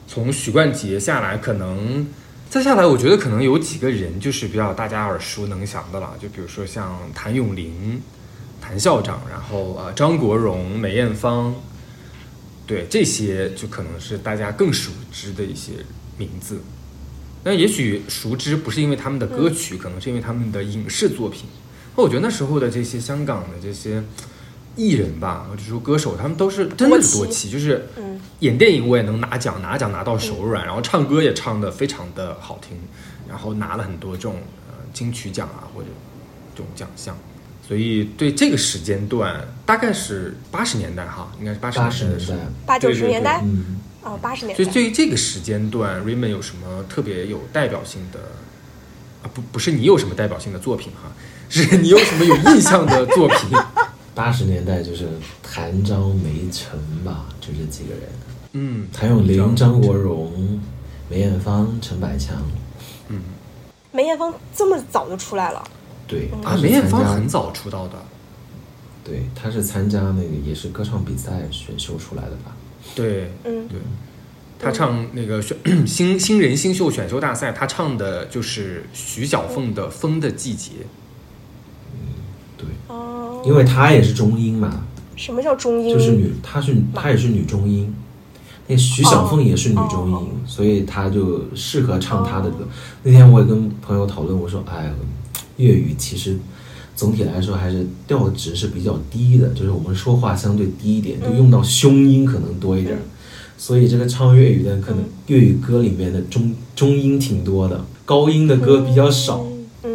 [0.07, 2.07] 从许冠杰下来，可能
[2.49, 8.01] 再下来，我觉得可能有几个人就是比较大家耳熟能详的了，就比如说像谭咏麟、
[8.61, 11.53] 谭校长，然后呃张国荣、梅艳芳，
[12.67, 15.73] 对这些就可能是大家更熟知的一些
[16.17, 16.61] 名字。
[17.45, 21.47] 那也许熟知不是因为他们的歌曲，可能是因为他们的影视作品。
[21.97, 24.03] 那我觉得那时候的这些香港的这些
[24.77, 32.79] 艺人吧，或者说歌手，他们都是真的是多多奇，就是嗯演电影我也能拿奖，拿奖拿到手软，然后唱歌也唱得非常的好听，
[33.29, 34.37] 然后拿了很多这种
[34.69, 35.89] 呃金曲奖啊或者
[36.55, 37.19] 这种奖项。
[37.67, 42.35] 所以对这个时间段，大概是八十年代哈，应该是八十八十年年代。
[42.67, 43.41] 八九对对十年代？
[43.45, 44.69] 嗯，哦，八十年所以。
[44.69, 48.19] 对于这个时间段，Raymond 有什么特别有代表性的
[49.23, 49.31] 啊？
[49.33, 51.13] 不，不是你有什么代表性的作品哈，
[51.49, 53.59] 是你有什么有印象的作品？
[54.15, 55.09] 八十年代就是
[55.43, 58.03] 谭张梅陈吧，就这几个人，
[58.53, 60.61] 嗯，谭咏麟、张国荣、
[61.09, 62.37] 梅艳芳、陈百强，
[63.09, 63.23] 嗯。
[63.91, 65.63] 梅艳芳这么早就出来了，
[66.13, 67.95] 对，啊，他梅艳芳很早出道的，
[69.03, 72.55] 对，他是参加那个也是歌唱比赛选秀出来的吧？
[72.95, 73.79] 对嗯对，
[74.59, 80.71] 他唱那个选新新人新秀选秀大赛，他唱的就是徐小凤的《风的季节》。
[81.95, 81.99] 嗯
[82.59, 84.85] 对，哦，因为她也是中音嘛，
[85.17, 85.93] 什么叫中音？
[85.93, 87.93] 就是女，她是她也是女中音，
[88.69, 92.69] 那徐小凤也是女中音，哦所以她就适合唱她的歌。
[93.03, 94.93] 那天我也跟朋友讨论，我说，哎，
[95.63, 96.37] 粤语其实
[96.97, 102.99] 总体来说还是调值是比较低的，就是我们说话相对低一点，就用到胸音可能多一点。
[103.57, 109.47] 所以这个唱粤语的可能粤语歌里面的中中音挺多的，高音的歌比较少。
[109.85, 109.91] 嗯，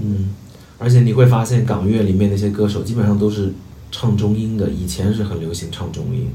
[0.00, 0.34] 嗯，
[0.78, 3.54] 而且你会发现港乐里面那些歌手基本上都是
[3.90, 6.28] 唱中音的，以前是很流行唱中音。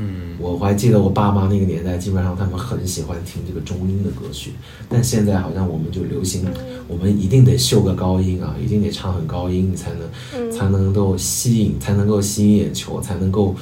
[0.00, 4.52] 嗯，我还记得我爸妈那个年代，基本上他们很喜欢听这个中音的歌曲，
[4.88, 6.46] 但现在好像我们就流行，
[6.86, 13.56] 我们一定得秀个高音啊，一定得唱很高音，你才能、才能够吸引，才能够吸引眼球，才能够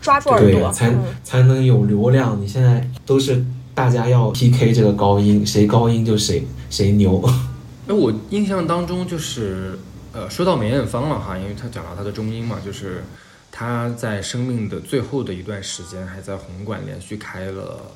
[0.00, 2.40] 抓住耳对，朵，才嗯，才能有流量。
[2.40, 7.20] 你现在都是大家要 PK 这个高音，谁高音就谁谁牛。
[7.88, 9.76] 哎，我印象当中就是，
[10.12, 13.02] 呃，说到梅艳芳了哈，因为她讲到她的中音嘛，就是
[13.50, 17.92] 他在生命的最后的一段时间，还在红馆连续开了，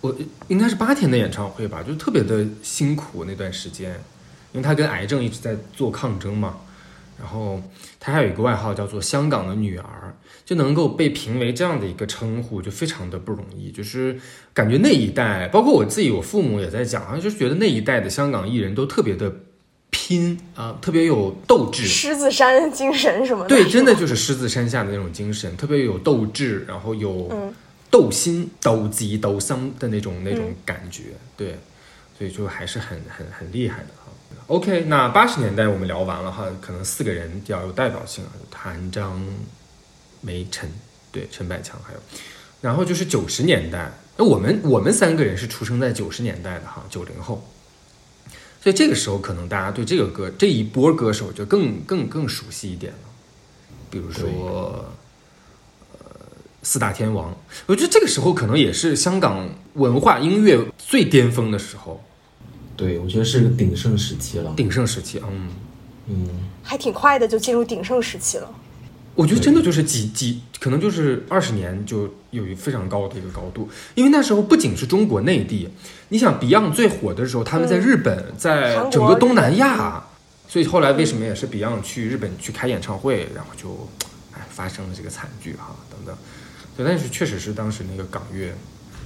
[0.00, 0.14] 我
[0.48, 3.92] 应该是八天的演唱会吧，就特别的辛苦那段时间，
[4.52, 6.56] 因为他跟癌症一直在做抗争嘛。
[7.18, 7.62] 然后
[7.98, 13.70] 他还有一个外号叫做“香港的女儿”，就能够被评为这样的一个称呼，就非常的不容易。
[13.70, 14.20] 就是
[14.52, 19.34] 感觉那一代，包括我自己，我父母也在讲，好像就是觉得那一代的香港艺人都特别的
[19.98, 21.86] 拼啊、特别有斗志。
[21.86, 27.54] 狮子山精神什么的，对，真的就是狮子山下的那种精神，特别有斗志，然后有嗯
[27.90, 31.04] 斗心、斗鸡、斗桑的那种那种嗯感觉。
[31.34, 31.58] 对，
[32.18, 34.12] 所以就还是很很很厉害的哈。
[34.48, 39.18] OK，那八十年代我们聊完了哈，可能四个人比较有代表性啊，谭、张、
[40.20, 40.70] 梅、陈，
[41.10, 41.98] 对，陈百强还有，
[42.60, 47.42] 然后就是九十年代，那我们我们三个人是出生在九十年代的哈，九零后。
[48.66, 52.98] 所以这个时候，可能大家对这个歌这一波歌手就更更更熟悉一点了，
[53.88, 54.84] 比如说，
[55.92, 56.10] 呃，
[56.64, 57.32] 四大天王，
[57.66, 62.02] 我觉得这个时候可能也是香港文化音乐最巅峰的时候，
[62.76, 64.52] 对，我觉得是个鼎盛时期了。
[64.56, 65.22] 鼎盛时期。
[65.30, 65.48] 嗯，
[66.08, 66.28] 嗯，
[66.60, 68.50] 还挺快的就进入鼎盛时期了。
[69.16, 75.68] 我觉得真的就是几几，可能就是二十年就有一非常高的一个高度，因为那时候不仅是中国内地，
[76.10, 80.04] 你想 Beyond 最火的时候，他们在日本，在整个东南亚，
[80.46, 83.88] 所以后来为什么也是 Beyond 去日本去开演唱会，然后就
[84.34, 86.14] 哎发生了这个惨剧哈等等，
[86.76, 88.52] 对，但是确实是当时那个港乐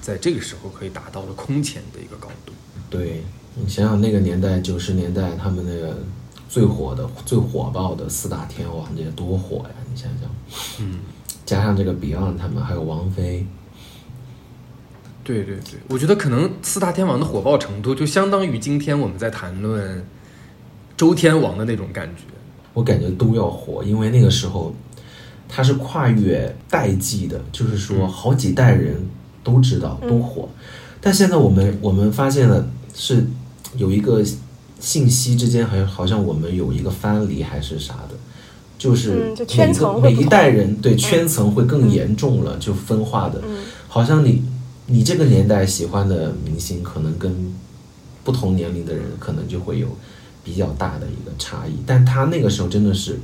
[0.01, 2.53] 在这个时候可以达到了空前的一个高度。
[2.90, 3.23] 对
[3.55, 5.96] 你想想那个年代，九十年代他们那个
[6.49, 9.75] 最火的、最火爆的四大天王，这多火呀！
[9.90, 10.31] 你想想，
[10.81, 11.00] 嗯，
[11.44, 13.46] 加上这个 Beyond 他们，还有王菲，
[15.24, 20.05] 对对对，我觉得可能四大天王的火爆程度，就相当于今天我们在谈论
[20.96, 22.22] 周天王的那种感觉。
[22.72, 24.72] 我感觉都要火，因为那个时候
[25.48, 29.11] 它是跨越代际的，就是说好几代人
[29.42, 30.48] 都知道都火。
[31.00, 33.26] 但现在我们我们发现了是
[33.76, 34.24] 有一个
[34.79, 38.10] 信息之间好像好像我们有一个藩篱还是啥的，
[38.81, 43.59] 就是每层会不同个每一代人对圈层会更严重了，就分化的，嗯。
[43.87, 44.43] 好像你
[44.87, 47.55] 你这个年代喜欢的明星，可能跟
[48.25, 49.87] 不同年龄的人可能就会有
[50.43, 51.73] 比较大的一个差异。
[51.85, 53.19] 但他那个时候真的是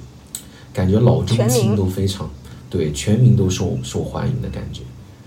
[0.75, 2.31] 感觉老中青都非常
[2.69, 4.83] 对，全民都受受欢迎的感觉，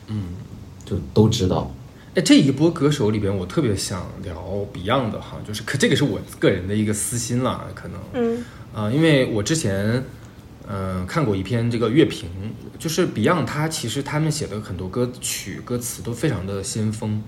[0.09, 0.25] 嗯，
[0.85, 1.73] 就都知道。
[2.13, 4.35] 哎，这一波歌手里边，我特别想聊
[4.71, 8.45] Beyond 的哈，就是可这个是我个人的一个私心啦，可能，嗯。
[8.71, 10.03] 啊、因为我之前，
[10.71, 12.29] 嗯、看过一篇这个乐评，
[12.77, 17.23] 就是 Beyond 他其实他们写的很多歌曲歌词都非常的先锋，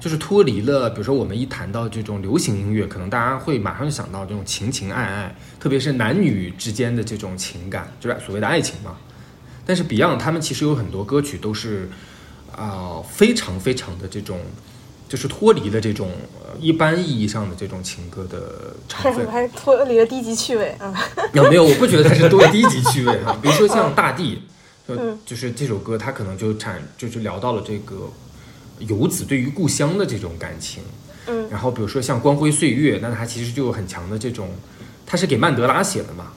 [0.00, 8.96] 就是脱离了，比如说我们一谈到这种流行音乐，可能大家会马上就想到这种情情爱爱，特别是男女之间的这种情感，就是所谓的爱情嘛。
[9.64, 11.88] 但是 Beyond 他们其实有很多歌曲都是
[12.56, 14.40] 啊、非常非常的这种，
[15.10, 19.30] 就是脱离了这种呃一般意义上的这种情歌的成分我。
[19.32, 20.94] 还脱离了低级趣味，啊
[21.32, 21.64] 有没有？
[21.64, 23.36] 我不觉得它是多低级趣味哈。
[23.42, 24.36] 比如说像《大地》，
[24.88, 28.08] 就嗯就是这首歌，它可能就产就是聊到了这个
[28.78, 30.80] 游子对于故乡的这种感情。
[31.26, 34.48] 嗯然后比如说像《光辉岁月》，那它其实就有很强的这种，
[35.04, 36.28] 它是给曼德拉写的嘛，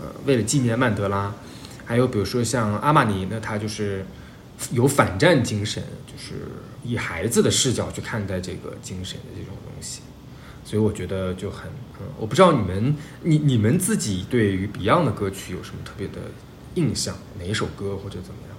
[0.00, 1.34] 呃，为了纪念曼德拉。
[1.84, 4.06] 还有比如说像阿玛尼，那它就是
[4.70, 6.34] 有反战精神，就是
[6.84, 10.00] 以孩子的视角去看待这个精神的这种东西。
[10.64, 16.14] 所以我觉得就很，嗯，我不知道你们，你你们自己对于 Beyond 的歌曲有什么特别的
[16.74, 17.16] 印象？
[17.38, 18.56] 哪一首歌或者怎么样？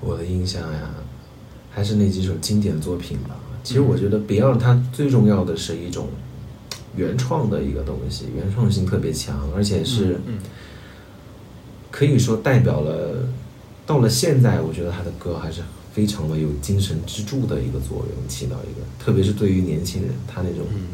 [0.00, 0.90] 我的印象呀，
[1.70, 3.36] 还是那几首经典作品吧。
[3.62, 6.08] 其实我觉得 Beyond 它最重要的是一种
[6.96, 10.38] 原创的一个东西，原创性特别强，而且是嗯
[11.92, 13.28] 可以说代表了，
[13.86, 15.62] 到了现在，我觉得他的歌还是
[15.94, 20.88] 非常的有精神支柱的一个作用，起到一个，特别是对于年轻人，他那种、嗯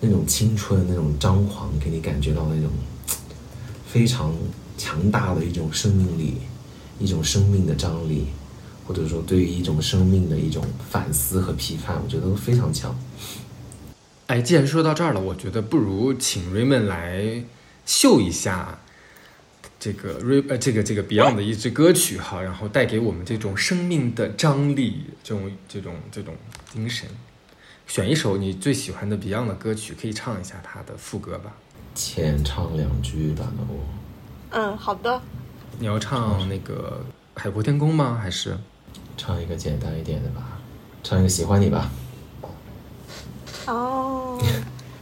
[0.00, 2.70] 那种青春、那种张狂，给你感觉到那种
[3.84, 4.32] 非常
[4.76, 6.34] 强大的一种生命力，
[7.00, 8.26] 一种生命的张力，
[8.86, 12.96] 或者说对于一种生命的一种反思和批判，我觉得都非常强。
[14.28, 17.42] 哎，既然说到这儿了，我觉得不如请 Raymond 来
[17.84, 18.78] 秀一下
[19.80, 26.34] 这个 Ray 呃这个这个 Beyond 的一支歌曲哈，然后带给我们这种生命的张力，这种这种这种
[26.72, 27.08] 精神。
[27.86, 31.54] 选一首你最喜欢的 Beyond 的歌曲，可以唱一下它的副歌吧。
[31.94, 33.80] 浅唱两句吧，那我
[34.50, 35.20] 嗯，好的，
[35.78, 38.18] 你要唱那个海阔天空吗？
[38.20, 38.56] 还是
[39.16, 40.60] 唱一个简单一点的吧，
[41.02, 41.90] 唱一个喜欢你吧。
[43.66, 44.40] 哦，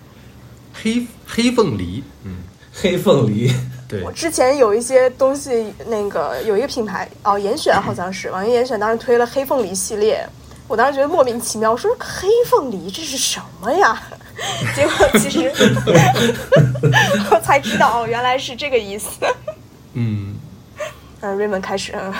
[0.72, 2.02] 黑黑凤梨？
[2.24, 2.38] 嗯，
[2.72, 3.52] 黑凤梨，
[3.88, 10.26] 对我，之前有一些东西，那个有一个品牌哦，严选好像是网易严选当时推了黑凤梨系列，
[10.66, 14.02] 我当时觉得莫名其妙，我说黑凤梨这是什么呀？
[14.76, 15.50] 结果其实
[17.30, 19.08] 我才知道哦，原来是这个意思。
[19.94, 20.34] 嗯，
[21.20, 22.12] 嗯，瑞文开始，嗯，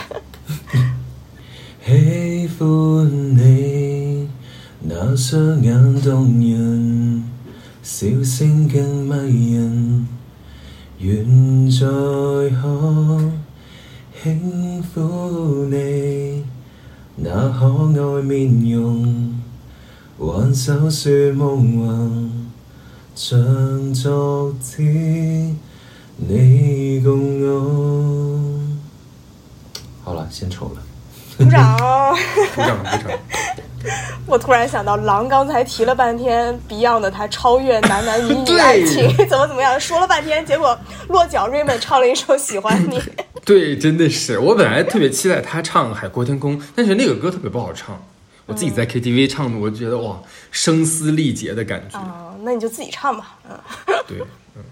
[1.85, 4.29] 喜歡你
[4.81, 7.25] 那雙眼動人，
[7.83, 10.09] 笑聲更迷人，
[10.99, 11.87] 愿再
[12.57, 13.21] 可
[14.23, 16.45] 轻抚你
[17.17, 19.41] 那可爱面容，
[20.19, 21.87] 挽手说梦话，
[23.15, 25.57] 像昨天
[26.17, 28.61] 你共我。
[30.03, 30.83] 好了，獻醜了。
[31.37, 31.77] 鼓掌。
[32.55, 33.19] 鼓掌鼓掌。
[34.27, 42.99] 我突然想到，狼刚才提了半天 Beyond 的他超越男男女女爱情 怎么怎么样，说了半天，结果落脚 Raymond 唱了一首《喜欢你》。
[43.45, 48.03] 对，真的是，我本来特别期待他唱《海阔天空》，但是那个歌特别不好唱。
[48.47, 50.21] 我自己在 KTV 唱的，我就觉得哇，
[50.53, 51.99] 声嘶力竭的感觉。
[51.99, 53.37] 啊、那你就自己唱吧。
[53.49, 53.59] 嗯，
[54.07, 54.19] 对，
[54.55, 54.63] 嗯。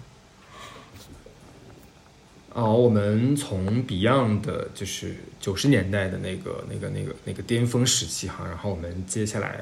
[2.53, 9.61] 哦，我们从 Beyond 的就是九十年代的那个、那个、那个、那个巅峰时期哈，然后我们接下来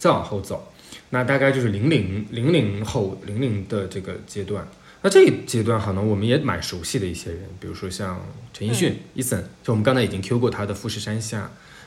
[0.00, 0.66] 再往后走，
[1.10, 4.66] 那大概就是零零零零后零零的这个阶段。
[5.02, 8.20] 那这一阶段可能我们也蛮熟悉的一些人，比如说像
[8.52, 11.42] 陈奕迅、Eason，就我们刚才已经 Q 过他的《富士山下》，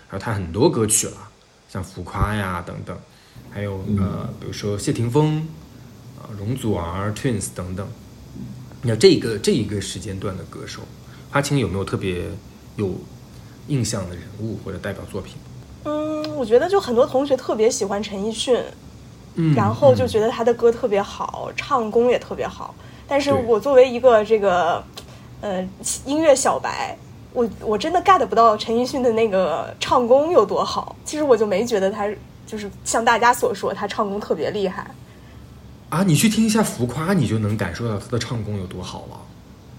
[0.07, 1.29] 还有他很多歌曲了，
[1.67, 2.97] 像《浮夸》呀等等，
[3.49, 5.45] 还有呃，比如说谢霆锋。
[6.21, 7.87] 啊，容祖儿、Twins 等等。
[8.81, 10.81] 那这个这一个时间段的歌手，
[11.29, 12.25] 花青有没有特别
[12.79, 12.89] 有
[13.67, 15.35] 印象的人物或者代表作品？
[15.83, 18.57] 嗯，我觉得就很多同学特别喜欢陈奕迅，
[19.35, 22.73] 嗯然后就觉得他的歌特别好，唱功也特别好。
[23.07, 24.83] 但是我作为一个这个
[25.41, 25.67] 呃
[26.05, 26.97] 音乐小白，
[27.33, 30.95] 我我真的 get 不到陈奕迅的那个唱功有多好。
[31.03, 32.07] 其实我就没觉得他
[32.47, 34.85] 就是像大家所说他唱功特别厉害。
[35.89, 39.17] 啊，你去听一下《浮夸》，你就能感受到他的唱功有多好了。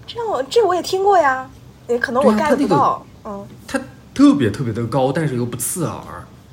[0.06, 1.48] 这样我这我也听过呀，
[1.90, 3.06] 也可能我 get 他那个不到。
[3.24, 3.78] 嗯，他
[4.14, 6.00] 特别特别的高，但是又不刺耳，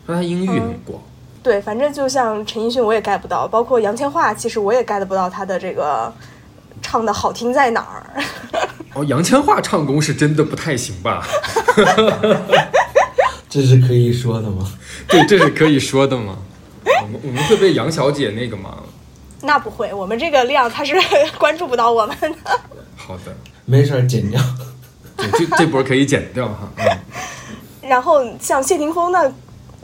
[0.06, 1.02] 但他音域很广。
[1.41, 6.12] 对，反正就像陈奕迅，我也 get 不到，包括杨千嬅，其实我也 get 不到他的这个
[6.82, 8.23] 唱的好听在哪儿。
[8.93, 11.26] 哦，杨千嬅唱功是真的不太行吧？
[13.50, 14.69] 这是可以说的吗？
[15.08, 16.38] 对，这是可以说的吗？
[17.04, 18.78] 我们我们会被杨小姐那个吗？
[19.41, 20.95] 那不会，我们这个量他是
[21.38, 22.60] 关注不到我们的。
[22.95, 23.34] 好的，
[23.65, 24.41] 没事儿，剪掉。
[25.31, 26.69] 对，这这波可以剪掉哈。
[26.77, 26.85] 嗯
[27.89, 29.31] 然后像谢霆锋那，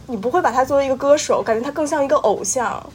[0.08, 2.86] 你不会把他作为一个歌手，感觉他更像一个偶像，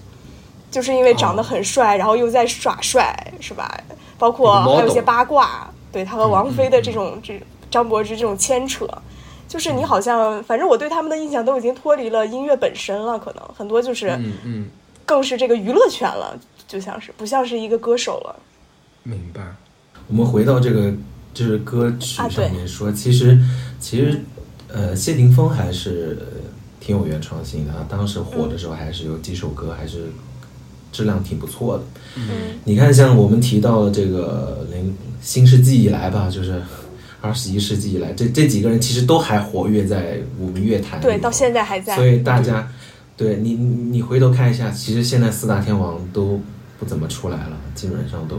[0.71, 3.81] 就是因为长得很帅，然后又在耍帅，是吧？
[4.19, 8.87] 包括还有一些八卦，对他和王菲的这种、这张柏芝这种牵扯，
[9.49, 14.69] 就是你好像，反正我对他们的印象都已经脱离了音乐本身了，可能很多就是嗯嗯，
[15.07, 18.37] 更是这个娱乐圈了，就像是不像是一个歌手了。
[19.05, 19.41] 明白。
[20.07, 20.93] 我们回到这个
[21.39, 23.39] 就是歌曲啊上面说，其实
[23.79, 24.21] 其实
[24.67, 26.27] 呃，谢霆锋还是呃
[26.81, 27.73] 挺有原创性的。
[27.73, 30.07] 啊当时火的时候，还是有几首歌还是
[30.91, 31.85] 质量挺不错的。
[32.17, 36.61] 嗯你看，像我们提到了这个零新世纪以来吧，就是
[37.21, 41.01] 二十一世纪以来，这这几个人其实都还活跃在我们乐坛。
[41.01, 41.95] 对，到现在还在。
[41.95, 42.69] 所以大家，
[43.17, 46.41] 对你你你回头看一下，其实现在四大天王都
[46.81, 48.37] 不怎么出来了，基本上都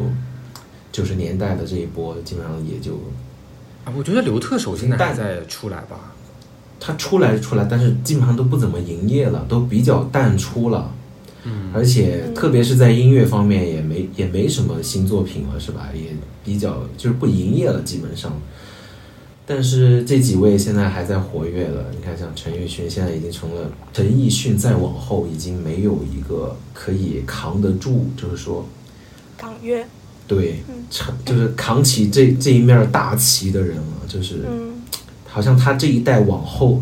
[0.99, 2.91] 九十年代的这一波，基本上也就
[3.85, 6.13] 啊，我觉得刘特首现在还在出来吧。
[6.77, 10.93] 他出来是出来，但是基本上都不怎么营业了，都比较淡出了。
[11.45, 15.89] 嗯，而且特别是在音乐方面也没也没什么新作品了，是吧？
[15.93, 16.09] 也
[16.43, 18.33] 比较就是不营业了，基本上。
[19.45, 28.65] 但是这几位现在还在活跃了，你看像陈奕迅现在已经成了陈奕迅，再往后已经没有一个可以扛得住，就是说
[29.35, 29.83] 港乐，
[30.29, 34.81] 对嗯，扛就是扛起这这一面大旗的人了，就是嗯。
[35.27, 36.81] 好像他这一代往后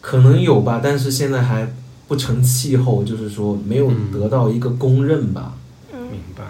[0.00, 1.70] 可能有吧，但是现在还
[2.06, 5.54] 不成气候，就是说没有得到一个公认吧。
[5.92, 6.00] 嗯。
[6.02, 6.44] 明白。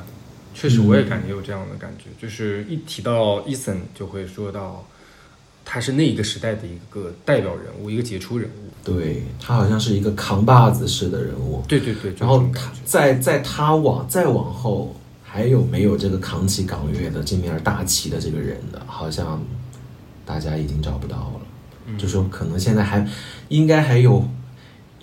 [0.55, 4.87] 确实，我也感觉有这样的感觉，就是一提到 Eason 就会说到，
[5.65, 8.71] 他是那一个时代的一个代表人物，一个杰出人物。
[8.85, 14.95] 对他好像是一个扛把子式的人物，对对对，然后他在在他往再往后，
[15.35, 19.43] 还有没有这个扛起港乐的这面大旗的这个人的，好像
[20.27, 21.97] 大家已经找不到了。
[21.97, 23.09] 就说可能现在还
[23.49, 24.23] 应该还有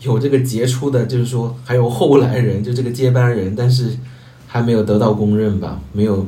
[0.01, 3.97] 有这个杰出的，就是说还有后来人，就这个接班人，但是
[4.45, 6.27] 还没有得到公认吧，没有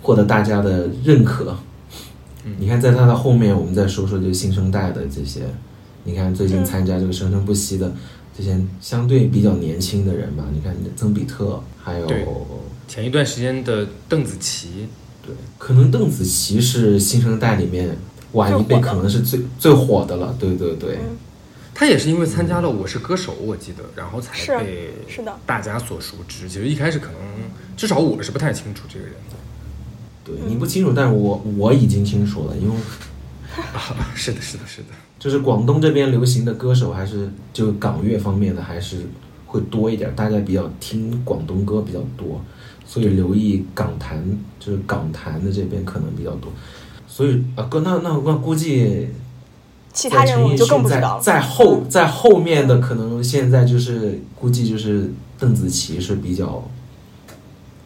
[0.00, 1.54] 获得大家的认可。
[2.58, 5.42] 你看，在他的后面，我们再说说就新生代的这些，
[6.04, 7.92] 你看最近参加这个生生不息的
[8.34, 12.08] 这些相对比较年轻的人吧，你看曾比特，还有
[12.92, 14.86] 前一段时间的邓紫棋，
[15.22, 17.96] 对，可能邓紫棋是新生代里面
[18.32, 20.96] 晚一辈可能是最最火的了，对对对。
[20.96, 21.16] 嗯
[21.74, 26.46] 她也是因为参加了《我是歌手》，我记得，然后才被是的大家所熟知。
[26.46, 27.14] 其实一开始可能，
[27.78, 29.36] 至少我是不太清楚这个人的。
[30.22, 32.76] 对，你不清楚，但是我我已经清楚了，因为
[33.72, 34.88] 啊，是的，是的，是的。
[35.18, 39.06] 就是广东这边流行的歌手，还是就港乐方面的还是
[39.46, 42.44] 会多一点，大家比较听广东歌比较多，
[42.92, 44.22] 所以留意港坛，
[44.60, 46.52] 就是港坛的这边可能比较多。
[47.08, 49.08] 所以啊，哥，那那那估计
[49.94, 51.22] 其他人我们就更不知道了。
[51.22, 56.62] 在后在后面的可能现在就是估计就是邓紫棋是比较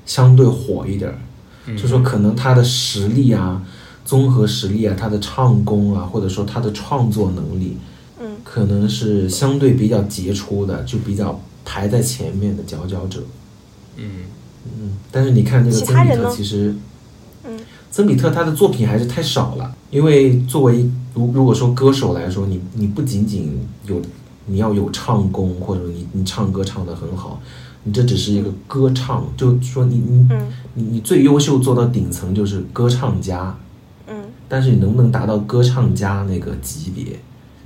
[0.05, 1.19] 相对火一点儿，
[1.67, 3.65] 嗯就说可能她的实力啊，
[4.05, 7.77] 综合实力啊，她的唱功啊，或者说她的创作能力，
[8.21, 13.23] 嗯，可能是相对比较杰出的，就比较排在前面的佼佼者。
[13.99, 14.25] 嗯，
[14.81, 16.75] 嗯，但是你看这个曾比特，其实，
[17.45, 17.59] 嗯，
[17.91, 19.75] 曾比特他的作品还是太少了。
[19.91, 24.03] 因为作为如如果说歌手来说，你你不仅仅有
[24.47, 27.41] 你要有唱功，或者你你唱歌唱得很好，
[27.85, 33.57] 你这只是一个歌唱，就说你你嗯你你最优秀做到顶层就是歌唱家，
[34.09, 34.17] 嗯
[34.49, 37.19] 但是你能不能达到歌唱家那个级别，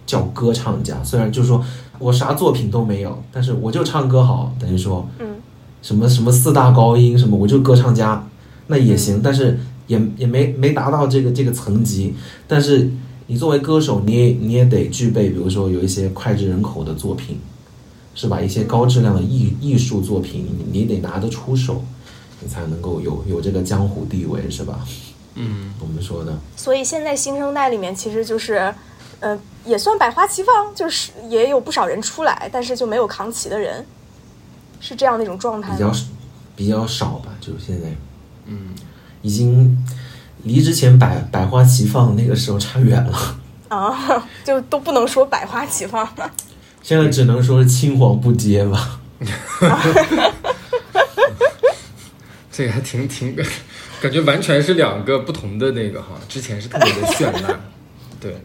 [0.06, 1.02] 叫歌唱家？
[1.02, 1.64] 虽然就是说
[1.98, 5.26] 我啥作品都没有，但是我就唱歌好，等于说嗯
[5.82, 8.26] 什么什么四大高音什么，我就歌唱家，
[8.66, 12.14] 那也行，但是也也没没达到这个这个层级。
[12.46, 12.90] 但是
[13.26, 17.38] 你作为歌手，你也你也得具备，比如说有一些脍炙人口的作品，
[18.14, 18.40] 是吧？
[18.40, 21.82] 一些高质量的艺艺术作品，你你得拿得出手，
[22.40, 24.80] 你才能够有有这个江湖地位，是吧？
[25.36, 26.36] 嗯，我们说的。
[26.56, 28.74] 所以现在新生代里面其实就是，
[29.20, 33.86] 呃，也算百花齐放，就是也有不少人出来，但是就没有扛旗的人，
[34.80, 35.92] 是这样的一种状态比较？
[36.56, 37.88] 比较少吧，就是现在，
[38.44, 38.74] 嗯，
[39.22, 39.82] 已经
[40.42, 43.36] 离之前百百花齐放那个时候差远了，
[43.68, 46.30] 啊，就都不能说百花齐放了。
[46.82, 49.00] 现在只能说是青黄不接吧。
[52.52, 53.34] 这个还挺挺，
[54.02, 56.08] 感觉完全是两个不同的那个哈。
[56.28, 57.58] 之前是特别的绚烂，
[58.20, 58.36] 对。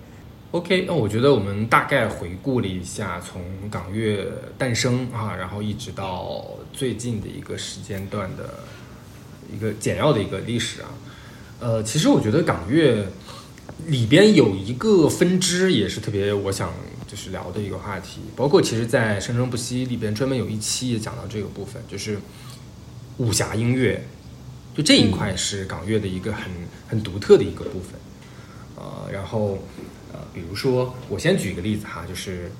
[0.55, 4.25] OK，那我觉得我们大概回顾了一下从港乐
[4.57, 8.63] 诞生啊，然后一直到最近的一个时间段的
[9.53, 10.87] 一个简要的一个历史啊。
[11.59, 13.05] 呃，其实我觉得港乐
[13.87, 16.73] 里边有一个分支也是特别我想
[17.05, 22.17] 就是聊的一个话题，包括其实，在《生生不息》里边专门有一期也讲到这个部分，就是
[23.17, 24.01] 武侠音乐，
[24.73, 26.45] 就这一块是港乐的一个很
[26.87, 27.99] 很独特的一个部分。
[28.77, 29.74] 呃，然后呃，
[30.35, 32.51] 比如说我先举一个例子哈，就是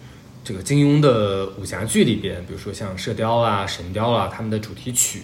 [0.45, 5.23] 这个金庸的武侠剧里边，比如说像《射雕》啊、《神雕》啊，他们的主题曲，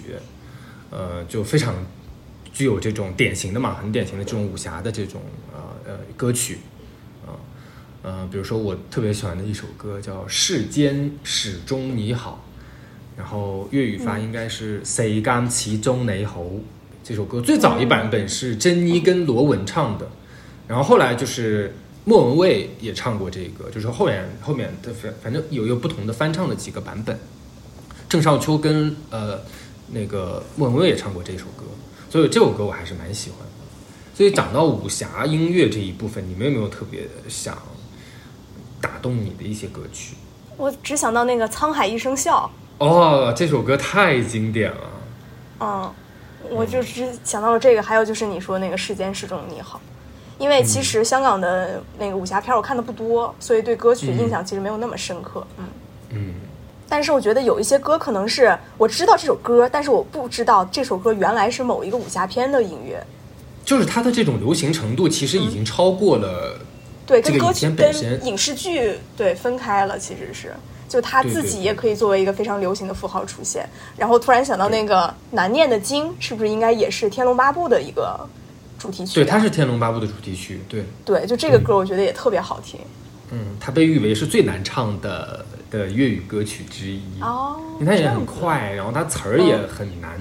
[0.90, 1.74] 呃，就非常
[2.52, 5.22] 具有这种典型的嘛，很典型的这种武侠的这种
[5.54, 6.58] 呃呃歌曲
[7.26, 7.40] 啊。
[8.04, 12.44] 呃，比如说我特别喜欢的一首歌叫《世间始终你好》，
[13.18, 16.46] 然后粤语发应该是“世间始终你好”。
[17.04, 20.08] 这首歌最早一版本是珍妮跟罗文唱的，
[20.68, 21.74] 然后后来就是
[22.04, 27.20] 莫文蔚也唱过这个，就是后面后面的反反正有一个不同的翻唱的几个版本。
[28.10, 29.40] 郑少秋跟呃
[29.90, 31.64] 那个莫文蔚也唱过这首歌，
[32.10, 33.46] 所以这首歌我还是蛮喜欢的。
[34.14, 37.58] 所以讲到武侠音乐这一部分，你们有没有特别想
[38.82, 40.16] 打动你的一些歌曲？
[40.58, 44.90] 我只想到那个《沧海一声笑哦，这首歌太经典了。》，
[45.64, 45.94] 嗯，
[46.50, 49.80] 我就只想到了这个，还有就是你说那个《世间始终你好》，
[50.42, 55.66] 因为其实香港的那个武侠片我看的不多，所以对歌曲印象其实没有那么深刻，嗯。
[56.10, 56.34] 嗯，
[56.90, 63.02] 但是我觉得有一些歌可能是我知道这首歌，但是我不知道这首歌原来是某一个武侠片的音乐。
[63.64, 66.60] 就是它的这种流行程度，其实已经超过了
[67.06, 68.18] 对，跟歌曲本身。
[68.18, 70.52] 跟影视剧对分开了，其实是。
[70.90, 73.66] 就他自己也可以作为一个非常流行的符号出现。
[73.96, 78.20] 然后突然想到那个难念的经，是不是应该也是《天龙八部》的一个
[78.82, 80.60] 主题曲、对，它是《天龙八部》的主题曲。
[80.68, 82.80] 对，对，就这个歌我觉得也特别好听。
[83.30, 87.02] 嗯，它被誉为是最难唱的的粤语歌曲之一。
[87.22, 90.20] 哦，因为它也很快，然后它词儿也很难，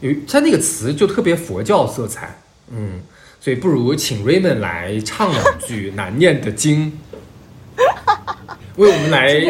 [0.00, 2.36] 有它那个词就特别佛教色彩，
[2.70, 3.00] 嗯，
[3.40, 6.98] 所以不如请 Raymond 来唱两句 难念的经，
[8.76, 9.40] 为我们来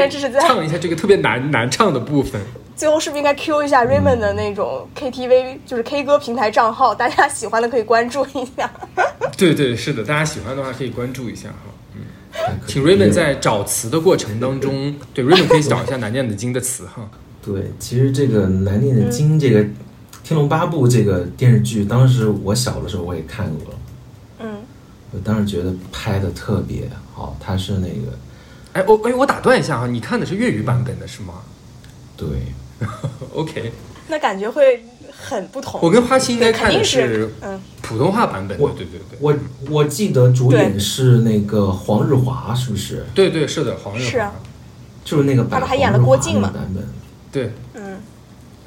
[0.47, 2.41] 唱一下这个特别难难唱的部分。
[2.79, 8.71] 最后是不是应该 Q 一下 Raymond 的那种 KTV，就是 K 歌平台账号，大家喜欢的可以关注一下。
[9.37, 11.57] 对对，是的，大家喜欢的话可以关注一下哈。
[11.97, 17.11] 嗯，请 Raymond 在找词的过程当中， 对 Raymond 可以找一下难念的经的词哈。
[17.45, 19.65] 对，其实这个难念的经，这个
[20.23, 23.75] 《天龙八部》这个电视剧，当时我小的时候我也看过，
[24.39, 24.57] 嗯，
[25.11, 28.17] 我当时觉得拍的特别好，它是那个
[28.75, 31.35] 哎，我哎，我打断一下哈，你看的是粤语版本的是吗？
[32.17, 32.27] 对，
[33.35, 33.73] OK，
[34.09, 35.81] 那感觉会很不同。
[35.83, 39.35] 我跟花期应该看的是嗯，普通话版本的，我对对对，我
[39.71, 43.05] 我记得主演是那个黄日华，是不是？
[43.15, 44.33] 对对是的，黄日华是啊，
[45.05, 46.87] 就是那个版他不还演了郭靖嘛版本。
[47.31, 48.01] 对，嗯，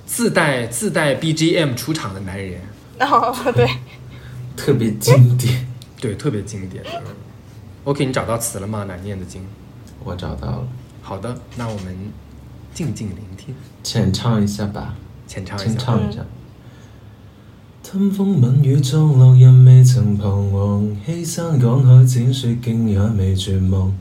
[0.05, 2.61] 自带自带 BGM 出场的男人，
[2.99, 3.67] 哦，对，
[4.55, 5.67] 特别经典。
[5.99, 6.83] 对，特别经典。
[6.95, 7.01] 嗯
[7.83, 8.83] OK，你找到词了吗？
[8.83, 9.43] 难念的经。
[10.03, 10.67] 我找到了，
[11.01, 12.11] 好的，那我们
[12.73, 13.53] 静静聆听，
[13.83, 14.95] 浅唱一下吧，
[15.27, 15.65] 浅唱一下。
[15.67, 16.25] 清唱一下。
[17.83, 23.91] 吞風吻雨中，落日未曾彷徨，欺山趕海剪雪徑也未絕望。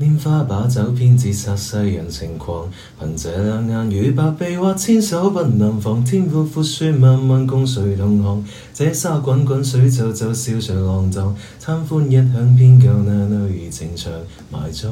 [0.00, 2.68] 拈花把酒偏自殺世人情狂，
[3.00, 6.04] 憑這兩眼與百臂或千手不能防。
[6.04, 8.44] 天闊闊雪漫漫共誰同行？
[8.74, 14.12] 這沙滾滾水皺皺笑着浪蕩，貪歡一晌偏教那女兒情長
[14.50, 14.90] 埋葬。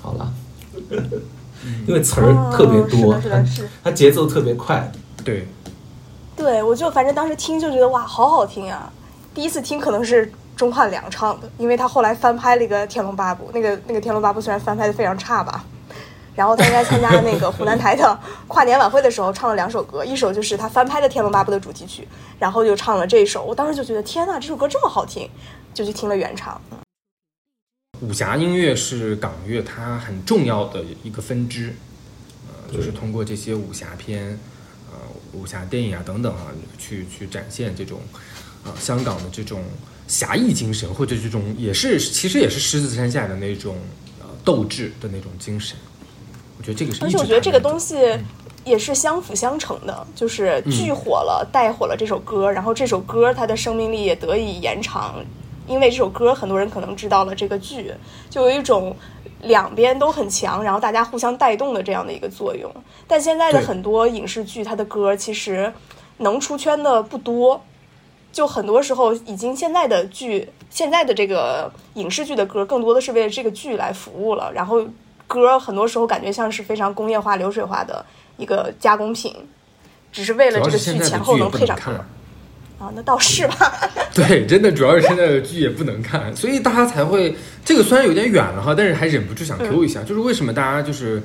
[0.00, 0.32] 好啦，
[1.86, 4.90] 因为词儿特别多，哦是的是的是它它節奏特别快。
[5.24, 5.46] 对，
[6.34, 8.92] 对，我就反正当时听就觉得哇，好好听啊！
[9.34, 15.64] 第一次听可能是钟汉良唱的，因为他后来翻拍了一个《天龙八部》，那个那个《天龙八部》虽然翻拍的非常差吧，
[16.34, 18.18] 然后他应该参加那个湖南台的
[18.48, 22.08] 跨年晚会的时候唱了两首歌，一首就是他翻拍的《天龙八部》的主题曲，
[22.38, 23.44] 然后就唱了这首。
[23.44, 25.30] 我当时就觉得天呐，这首歌这么好听，
[25.72, 26.60] 就去听了原唱。
[28.02, 31.72] 武侠音乐是港乐它很重要的一个分支，
[32.48, 34.38] 呃，就是通过这些武侠片、
[34.90, 34.98] 呃
[35.32, 38.00] 武侠电影啊等等啊，去去展现这种
[38.64, 39.62] 呃、香港的这种
[40.06, 43.76] 侠义精神，或者这种也是其实也是狮子山下的那种
[44.20, 45.76] 呃斗志的那种精神。
[46.58, 47.96] 我觉得这个是而且我觉得这个东西
[48.64, 55.24] 也是相辅相成的，就是剧火了，带火了这首歌，然后这首歌它的生命力也得以延长，
[55.66, 57.92] 因为这首歌很多人可能知道了这个剧，
[58.28, 58.96] 就有一种
[59.42, 62.72] 两边都很强，然后大家互相带动的这样的一个作用。
[63.06, 65.72] 但现在的很多影视剧，它的歌其实
[66.18, 67.62] 能出圈的不多。
[68.32, 74.50] 就很多时候，已经现在的剧，现在的这个影视剧的歌，更多的是为了这个剧来服务了。
[74.54, 74.82] 然后
[75.26, 78.02] 歌很多时候感觉像是非常工业化、流水化的
[78.38, 79.36] 一个加工品，
[80.10, 82.02] 只是为了这个剧前后能配上歌。
[82.82, 82.92] 啊。
[82.94, 83.72] 那倒是吧，
[84.14, 91.22] 对，真的主要是现在的剧也不能看，所以大家才会这个虽然有点远了哈，但是还忍不住想 Q 一下，就是为什么大家就是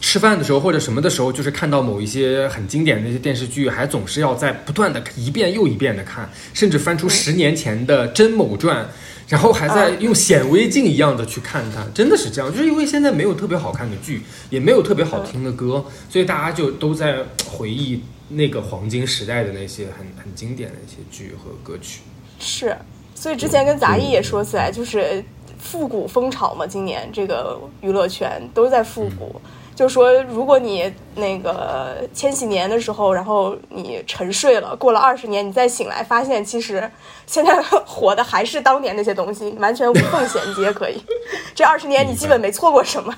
[0.00, 8.84] 吃饭的时候或者什么的时候，就是看到某一些很经典的那些电视剧，还总是要在不断的一遍又一遍的看，甚至翻出十年前的《甄某传》。
[9.30, 22.00] 然后还在用显微镜一样的去看它，真的是这样，就是因为现在没有特别好看的剧，也没有特别好听的歌，所以大家就都在回忆那个黄金时代的那些很很经典的一些剧和歌曲。
[22.40, 22.76] 是。
[23.14, 25.24] 所以之前跟杂艺也说起来，就是
[25.58, 29.40] 复古风潮嘛，今年这个娱乐圈都在复古。
[29.80, 36.86] 就说如果你那个千禧年的时候，然后你沉睡了，过了二十年，你再醒来，发现其实
[37.26, 41.02] 现在火的还是当年那些东西，完全无缝衔接，可以。
[41.56, 43.14] 这二十年你基本没错过什么。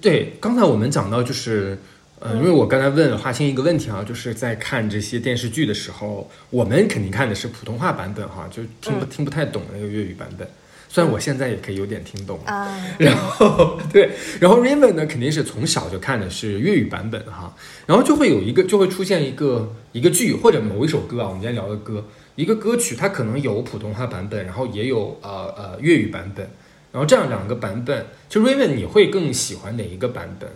[0.00, 1.78] 对，刚才我们讲到就是，
[2.18, 10.48] 呃，因为我刚才问华清一个问题啊，就是在看这些电视剧的时候，我们肯定看的是普通话版本哈，就听不、听不太懂那个粤语版本。
[10.92, 14.10] 虽然我现在也可以有点听懂啊，然后对，
[14.40, 17.54] 然后 Raymond 呢肯定是从小就看的是粤语版本哈，
[17.86, 26.44] 然后就会有一个就会出现一个一个剧或者某一首歌啊，我们今天聊的歌，一个歌曲它可能有普通话版本，然后也有呃呃粤语版本，
[26.90, 30.50] 然后这样两个版本，就 Raymond 你会更喜欢哪一个版本？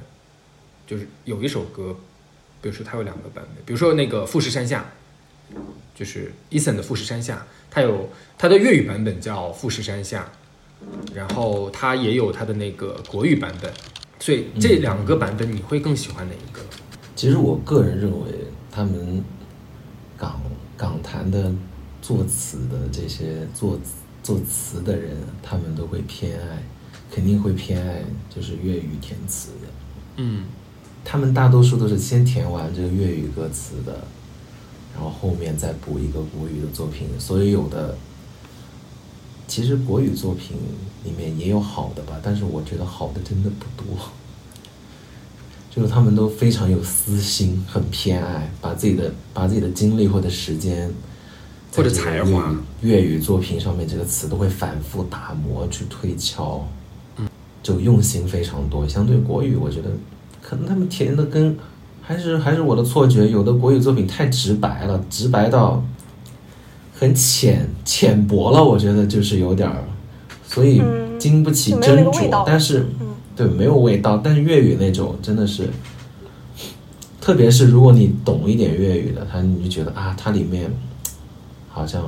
[0.85, 1.97] 就是有一首歌，
[2.61, 4.85] 比如说它有两个版本，比如说那个富士山下，
[5.95, 8.09] 就是 Eason 的富士山下，它有
[8.39, 10.31] 它的粤语版本叫富士山下，
[11.13, 13.73] 然后它也有它的那个国语版本，
[14.21, 16.61] 所以这两个版本你会更喜欢哪一个？
[17.17, 18.29] 其实我个人认为，
[18.71, 19.25] 他们
[20.17, 20.41] 港
[20.77, 21.53] 港坛的
[22.01, 23.77] 作词的这些作
[24.23, 26.63] 作词的人，他们都会偏爱，
[27.11, 29.69] 肯定会偏爱就是粤语填词的。
[30.19, 30.45] 嗯
[31.05, 34.07] 他们大多数都是先填完这个粤语歌词的，
[34.95, 37.97] 然后后面再补一个国语的作品，所以有的
[39.47, 40.57] 其实国语作品
[41.05, 43.97] 里面也有好的吧，但是我觉得好的真的不多，
[45.75, 50.91] 就是他们都非常有私心，很偏爱，把自己的把自己的精力或者时间。
[51.77, 56.65] 或者才华，粤语作品上面这个词都会反复打磨去推敲，
[57.17, 57.29] 嗯，
[57.65, 58.87] 就用心非常多。
[58.87, 59.91] 相对国语，我觉得
[60.41, 61.59] 可能他们填的跟
[62.07, 65.83] 还是还是我的错觉，有的国语作品太直白了，直白到
[66.95, 69.85] 很浅浅薄了，我觉得就是有点儿，
[70.47, 70.83] 所以
[71.19, 72.45] 经不起斟酌。
[72.47, 72.87] 但是，
[73.35, 74.21] 对，没有味道。
[74.23, 75.71] 但是粤语那种真的是，
[77.21, 80.71] 特别是如果你懂一点粤语的，他你就觉得啊，它里面。
[81.77, 82.05] 好像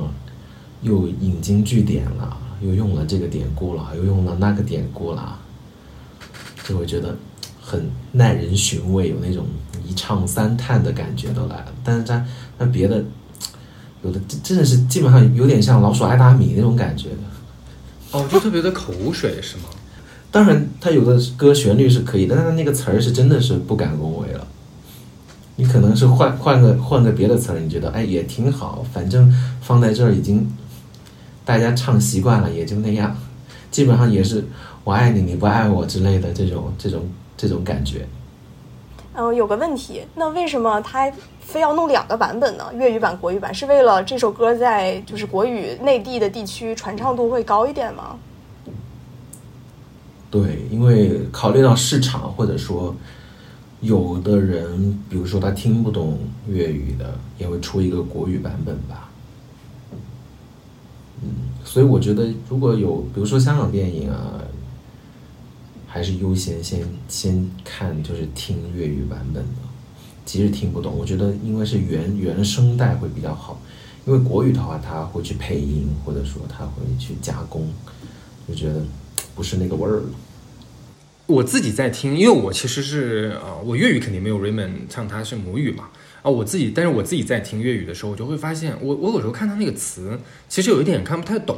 [0.81, 5.37] 又引经据典了，又用了这个典故了，又用了那个典故了，
[6.63, 7.13] 就会觉得
[7.61, 9.45] 很耐人寻味，有那种
[9.87, 11.73] 一唱三叹的感觉都来了。
[11.83, 12.25] 但是它
[12.57, 13.03] 那别的
[14.03, 17.17] 有的真的是基本上有点像老鼠爱大米那种感觉的。
[18.11, 19.63] 哦，就特别的口水是吗？
[20.29, 24.45] 当然，他有的歌旋律是可以，但是那个词儿是真的是不敢恭维了。
[25.55, 30.47] 你可能是换换个换个别的词儿，你觉得哎也挺好，反正放在这儿已经
[31.43, 33.15] 大家唱习惯了，也就那样，
[33.71, 34.45] 基本上也是
[34.83, 38.07] 我爱你你不爱我之类的这种这种这种感觉。
[39.19, 41.11] 嗯，有个问题，那为什么他
[41.41, 42.65] 非要弄两个版本呢？
[42.75, 48.15] 粤语版、国语版，是为了这首歌在就是国语内地的地区传唱度会高一点吗？
[50.29, 52.95] 对，因为考虑到市场或者说。
[53.79, 59.07] 有的人，比如说他听不懂粤语的，也会出一个国语版本吧。
[61.21, 61.29] 嗯，
[61.63, 64.41] 所以我觉得如果有，比如说香港电影啊，
[65.97, 69.59] 还是优先先先看，就是听粤语版本的。
[70.23, 73.59] 即使听不懂，我觉得因为是原原声带会比较好，
[74.05, 77.67] 因为国语的话，他会去配音，或者说他会去加工，
[78.47, 78.85] 就觉得
[79.33, 80.09] 不是那个味儿了。
[81.25, 85.89] 我自己在听，因为我其实是啊，我粤语肯定没有 Raymond 唱他是母语嘛
[86.21, 91.57] 啊，我自己，但是我自己在听粤语的时候，我就会发现，我我有时候看他那个词，其实有一点看不太懂，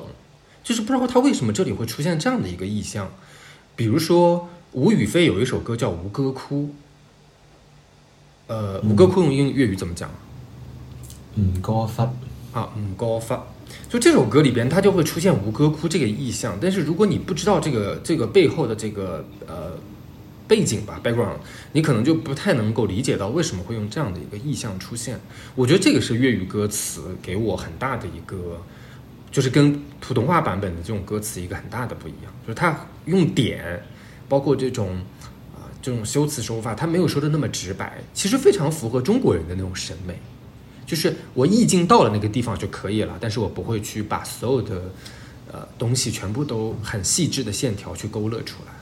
[0.64, 3.12] 就是不知道他为什么这里会出现这样的一个意象。
[3.80, 6.64] 比如说吴雨霏有一首歌叫《吴哥窟》，
[8.48, 10.12] 呃，吴哥窟用英粤语怎么讲？
[11.36, 12.04] 嗯，高发
[12.52, 13.48] 啊，嗯，高发。
[13.88, 16.58] 就这首歌里边，它就会出现吴哥窟这个意象。
[16.60, 19.72] 但是如果你不知道这个这个背后的这个呃
[20.46, 21.38] 背景吧，background，
[21.72, 25.18] 你可能就不太能够理解到为什么会用这样的一个意象出现。
[25.56, 28.62] 我觉得这个是粤语歌词给我很大的一个，
[29.32, 33.84] 就是跟普通话版本的这种歌词一个很大的不一样，就是它用点，
[34.28, 34.96] 包括这种
[35.54, 40.20] 啊这种修辞手法，它没有说的那么直白，其实非常符合中国人的那种审美。
[40.86, 44.82] 就是我意境到了那个地方就可以了，但是我不会去把所有的，
[45.52, 48.74] 呃东西全部都很细致的线条去勾勒出来。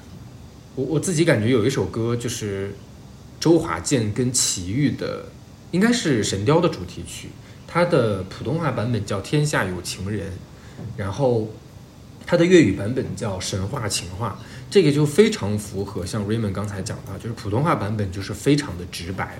[0.75, 2.73] 我我自己感觉有一首歌就是
[3.41, 5.25] 周华健跟齐豫的，
[5.71, 7.27] 应该是《神雕》的主题曲，
[7.67, 10.27] 它的普通话版本叫《天下有情人》，
[10.95, 11.53] 然后
[12.25, 14.39] 它的粤语版本叫《神话情话》，
[14.71, 19.39] 这个就非常符合像 Raymond 刚才讲的，就是普通话版本就是非常的直白，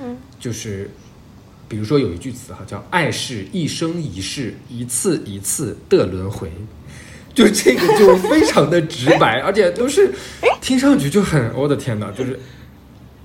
[0.00, 0.90] 嗯，就是。
[1.68, 6.50] 比如说有一句词哈，叫“爱是一生一世，一次一次的轮回”，
[7.32, 10.12] 就这个就非常的直白， 而且都是
[10.60, 12.36] 听上去就很，我的天哪，就是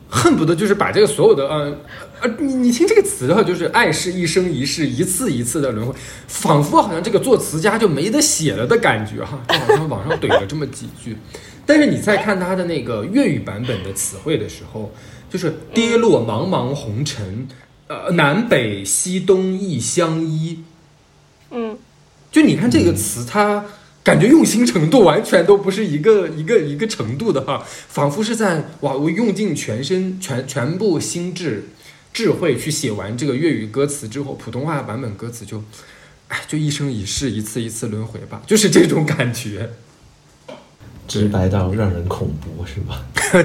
[0.10, 1.80] 恨不得就是把这个所有的嗯
[2.22, 5.94] 呃，你你听这个词的话，就是“爱是一生一世，一次一次的轮回”，
[6.28, 11.18] 仿佛好像这个作词家就没得写了的感觉哈，就好像网上怼了这么几句。
[11.66, 14.94] 但是你在看他的那个粤语版本的词汇的时候，
[15.30, 17.48] 就是“跌落茫茫红尘”。
[17.88, 20.64] 呃，南北西东亦相依。
[21.52, 21.78] 嗯，
[22.32, 23.64] 就你看这个词，它
[24.06, 31.70] 感觉用心程度完全都不是一个一个一个程度的哈，仿佛是在哇，我用尽全身全全部心智
[32.14, 35.64] 智慧去写完这个粤语歌词之后，普通话版本歌词就，
[36.28, 39.72] 哎，就一生一世，一次一次轮回吧，就是这种感觉，
[41.08, 43.04] 直白到让人恐怖，是吧？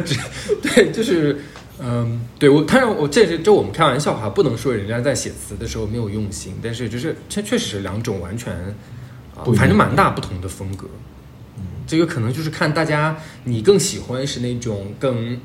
[0.62, 1.40] 对，就是。
[1.82, 8.74] 嗯，对我，他让我这是就我们开玩笑哈，不能说人家在写词的时候没有用心，但是就是这确实是两种完全啊，
[9.57, 10.86] 反正蛮大不同的风格。
[11.57, 15.38] 嗯，这个可能就是看大家你更喜欢是那种更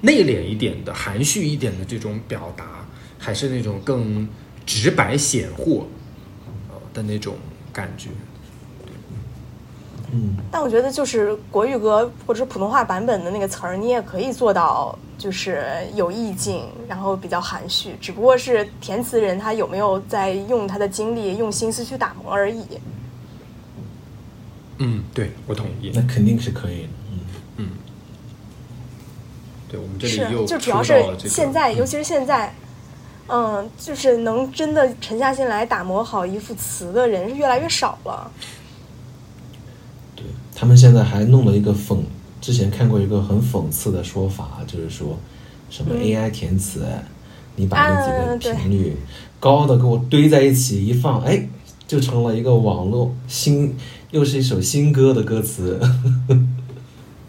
[0.00, 2.64] 内敛一点的、含蓄一点的这种表达，
[3.18, 4.28] 还是那种更
[4.64, 5.86] 直白显豁
[6.68, 7.34] 呃的那种
[7.72, 8.10] 感觉。
[10.10, 22.64] 嗯，但我觉得就是国语歌或者是普通话版本的那个词儿，你也可以做到就是有意境，然后比较含蓄，只不过是填词人他有没有在用他的精力、用心思去打磨而已。
[24.78, 25.90] 嗯，对我同意。
[25.94, 26.88] 那肯定是可以的。
[27.56, 27.70] 嗯，
[29.68, 32.54] 对我们这里是又就主要是现在，嗯尤其是现在，
[33.26, 38.30] 嗯，就是能真的沉下心来打磨好一副词的人是越来越少了。
[40.14, 40.24] 对
[40.54, 41.98] 他们现在还弄了一个讽，
[42.40, 45.18] 之前看过一个很讽刺的说法，就是说
[45.68, 46.86] 什么嗯 AI 填词，
[47.56, 48.96] 你把那几个频率
[49.40, 51.48] 高的给我堆在一起一放，哎，
[51.86, 53.76] 就成了一个网络新，
[54.10, 55.78] 又是一首新歌的歌词。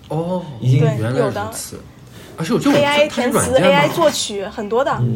[0.08, 1.80] 哦， 已经原来如此。
[2.38, 4.92] 而且我觉得 AI 填词、AI 作曲很多的。
[5.02, 5.14] 嗯，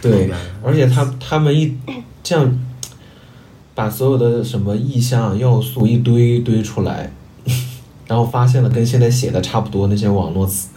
[0.00, 0.30] 对，
[0.64, 1.76] 而且他他们一
[2.24, 2.58] 这样
[3.74, 7.12] 把所有的什么意象要素一堆堆出来，
[8.08, 10.68] 然后发现了跟现在写的差不多那些网络词。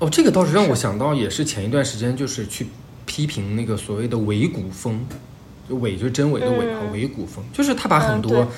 [0.00, 2.66] 哦，这个倒是让我想到，也是前一段时间就是去
[3.06, 4.98] 批评那个所谓的伪古风，
[5.68, 8.48] 就伪就是真伪的伪和嗯伪古风，就是他把很嗯多、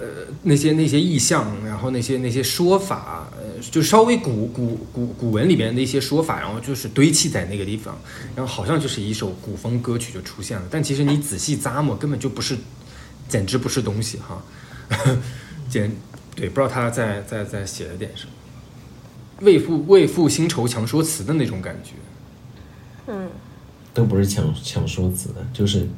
[0.00, 7.98] 呃那些那些意象，然后那些那些说法，呃，就稍微古古古古文里边的一些说法，然后就是堆砌在那个地方，
[8.34, 12.56] 然后好像就是一首古风歌曲就出现了，但其实你仔细咂摸，根本就不是，
[13.28, 14.42] 简直不是东西哈，
[15.68, 15.90] 简
[16.34, 18.30] 对，不知道他在在在写了点什么。
[19.40, 21.90] 为赋为赋新愁强说辞的那种感觉。
[23.08, 23.28] 嗯，
[23.92, 25.88] 都不是强强说辞的，就是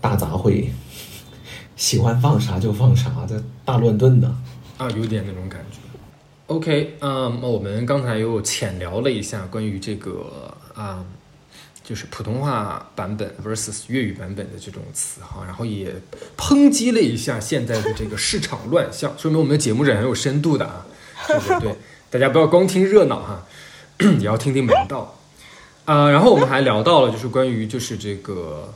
[0.00, 0.66] 大杂烩，
[1.78, 4.28] 喜欢放啥就放啥，的大乱炖的。
[4.76, 5.78] 啊，有点那种感觉。
[6.48, 11.04] OK，嗯，我们刚才又浅聊了一下关于这个啊、
[11.82, 15.94] 就是普通话版本 versus 粤语版本的这种词哈，然后也
[16.36, 20.86] 抨击了一下现在的这个市场乱象， 说明我们的节目是很有深度的啊，
[21.26, 21.76] 对对 对，
[22.10, 23.46] 大家不要光听热闹哈，
[24.18, 25.14] 也要听听门道。
[25.84, 28.72] 啊、然后我们还聊到了就是关于就是这个呃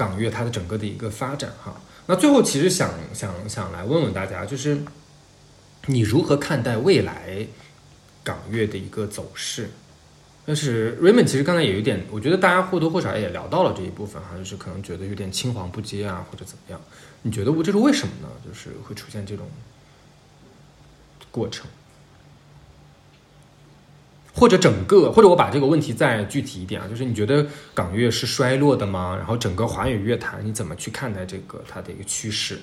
[0.00, 1.78] 港乐它的整个的一个发展哈。
[2.06, 4.80] 那最后其实想想想来问问大家，就是
[5.88, 7.46] 你如何看待未来
[8.24, 9.68] 港乐的一个走势？
[10.46, 16.80] 但是 Raymond 其实刚才也有点，我觉得大家或多或少也聊到了这一部分哈，就是可能觉得有点青黄不接啊，或者怎么样？
[17.22, 18.28] 你觉得我这是为什么呢？
[18.42, 19.46] 就是会出现这种
[21.30, 21.66] 过程，
[24.34, 29.14] 或者整个，或者我把这个问题再具体一点啊，就是你觉得港乐是衰落的吗？
[29.16, 32.60] 然后整个华语乐坛你怎么去看待这个它的一个趋势？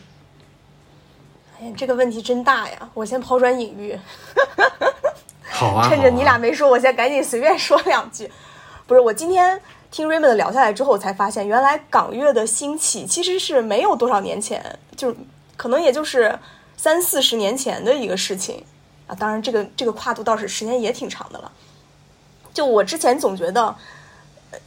[1.60, 2.90] 哎呀，这个问题真大呀！
[2.94, 3.98] 我先抛砖引玉，
[5.50, 8.30] 好啊，趁着你俩没说，我先赶紧随便说两句。
[8.86, 9.60] 不是，我今天
[9.90, 14.64] 听 Raymond 聊下来之后，我才发现原来港乐的兴起其实是没有多少年前，
[14.96, 15.16] 就
[15.56, 16.38] 可能也就是
[16.78, 18.64] 三四十年前的一个事情
[19.08, 19.16] 啊。
[19.16, 21.52] 当然，这个这个跨度倒是时间也挺长的了。
[22.54, 23.76] 就我之前总觉得，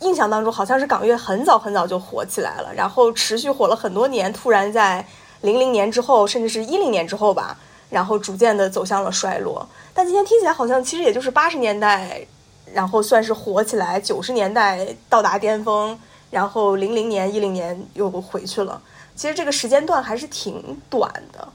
[0.01, 5.07] 印象当中好像是港乐很早很早就火起来了，然后持续火了很多年，突然在
[5.41, 7.57] 零零年之后，甚至是一零年之后吧，
[7.89, 9.69] 然后逐渐的走向了衰落。
[9.93, 12.25] 但今天听起来好像其实也就是八十年代，
[12.73, 15.99] 然后算是火起来，九十年代到达巅峰，
[16.31, 18.81] 然后零零年、一零年又回去了。
[19.17, 21.49] 其实这个时间段还是挺短的。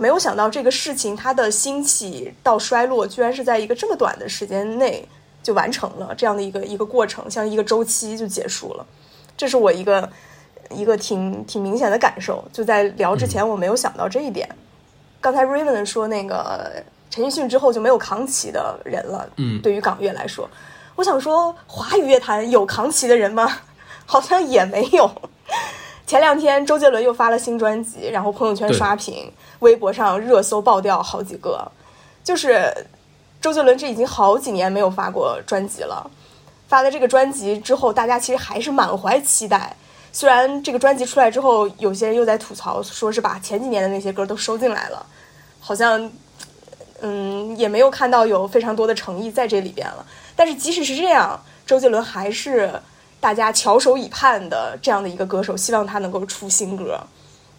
[0.00, 5.06] 没有想到这个事情它的兴起到衰落，居然是在一个这么短的时间内
[5.42, 8.86] 就完成了这样的一个一个过程，像一个周期就结束了。
[9.36, 10.10] 这是我一个
[10.70, 12.42] 一个挺挺明显的感受。
[12.50, 14.48] 就在聊之前，我没有想到这一点。
[15.20, 19.28] 刚才 Raymond 说那个陈奕迅之后就没有扛旗的人了。
[19.36, 20.48] 嗯对于港乐来说，
[20.96, 23.58] 我想说华语乐坛有扛旗的人吗？
[24.06, 25.10] 好像也没有。
[26.10, 31.70] 前两天周杰伦又发了新专辑，然后朋友圈刷屏，微博上热搜爆掉好几个。
[32.24, 32.68] 就是
[33.40, 36.10] 周杰伦这已经好几年没有发过专辑了，
[36.66, 39.76] 发了这个专辑之后，大家其实还是满怀期待。
[40.10, 45.06] 虽然这个专辑出来之后，有些人又在吐槽，说是把前几年的那些歌都收进来了，
[45.60, 46.10] 好像
[47.02, 50.04] 嗯也没有看到有非常多的诚意在这里边了。
[50.34, 52.72] 但是即使是这样，周杰伦还是
[53.20, 56.98] 大家翘首以盼的这样的一个歌手，希望他能够出新歌。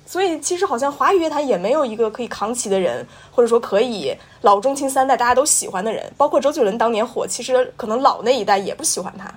[0.05, 6.11] 所以其实好像华语乐坛也没有一个可以扛旗的人，或者说可以老中青三代大家都喜欢的人。
[6.17, 9.31] 包括周杰伦当年火，其实可能老那一代也不喜欢他，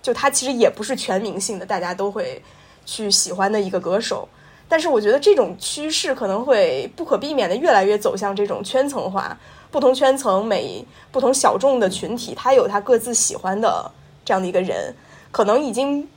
[0.00, 2.40] 就他其实也不是全民性的，大家都会
[2.86, 4.28] 去喜欢的一个歌手。
[4.68, 9.36] 但是我觉得这种趋势可能会不可避免的越来越走向这种圈层化，
[9.72, 13.90] 不同圈层每不同小众的群体，他有他各自喜欢的
[14.24, 14.94] 这样的一个人，
[15.30, 16.08] 可能已经。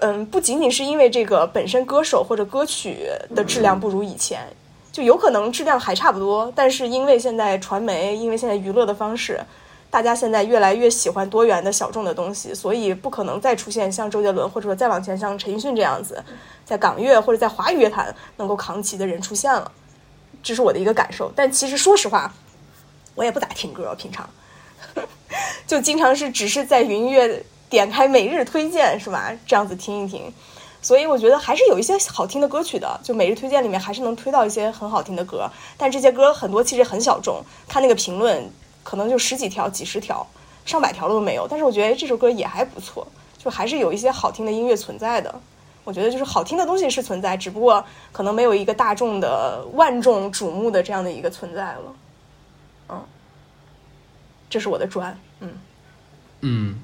[0.00, 4.44] 嗯，不仅仅是因为这个本身歌手或者歌曲的质量不如以前，
[4.90, 9.40] 就有可能质量还差不多，但是因为现在传媒，因为现在娱乐的方式，
[9.90, 16.20] 大家现在越来越喜欢多元的小众的东西，所以不可能再出现像周杰伦或者说再往前像陈奕迅这样子，
[16.64, 19.70] 在港乐或者在华语乐坛能够扛旗的人出现了，
[20.42, 21.30] 这是我的一个感受。
[21.36, 22.34] 但其实说实话，
[23.14, 24.28] 我也不咋听歌，平常
[25.68, 27.44] 就经常是只是在云音乐
[27.74, 30.32] 点开每日推荐是吧，这样子听一听。
[30.80, 38.50] 所以我觉得还是有一些好听的歌曲的，就每日推荐里面还是能推到一些很好听的歌，但这些歌很多其实很小众，看那个评论
[38.82, 40.26] 可能就十几条、几十条、
[40.66, 41.48] 上百条都没有。
[41.48, 43.06] 但是我觉得这首歌也还不错，
[43.38, 45.34] 就还是有一些好听的音乐存在的。
[45.84, 51.96] 我觉得就是好听的东西是存在，只不过可能没有一个大众的万众瞩目的这样的一个存在了。
[52.90, 53.04] 嗯，
[54.50, 55.50] 这是我的专，嗯
[56.40, 56.78] 嗯。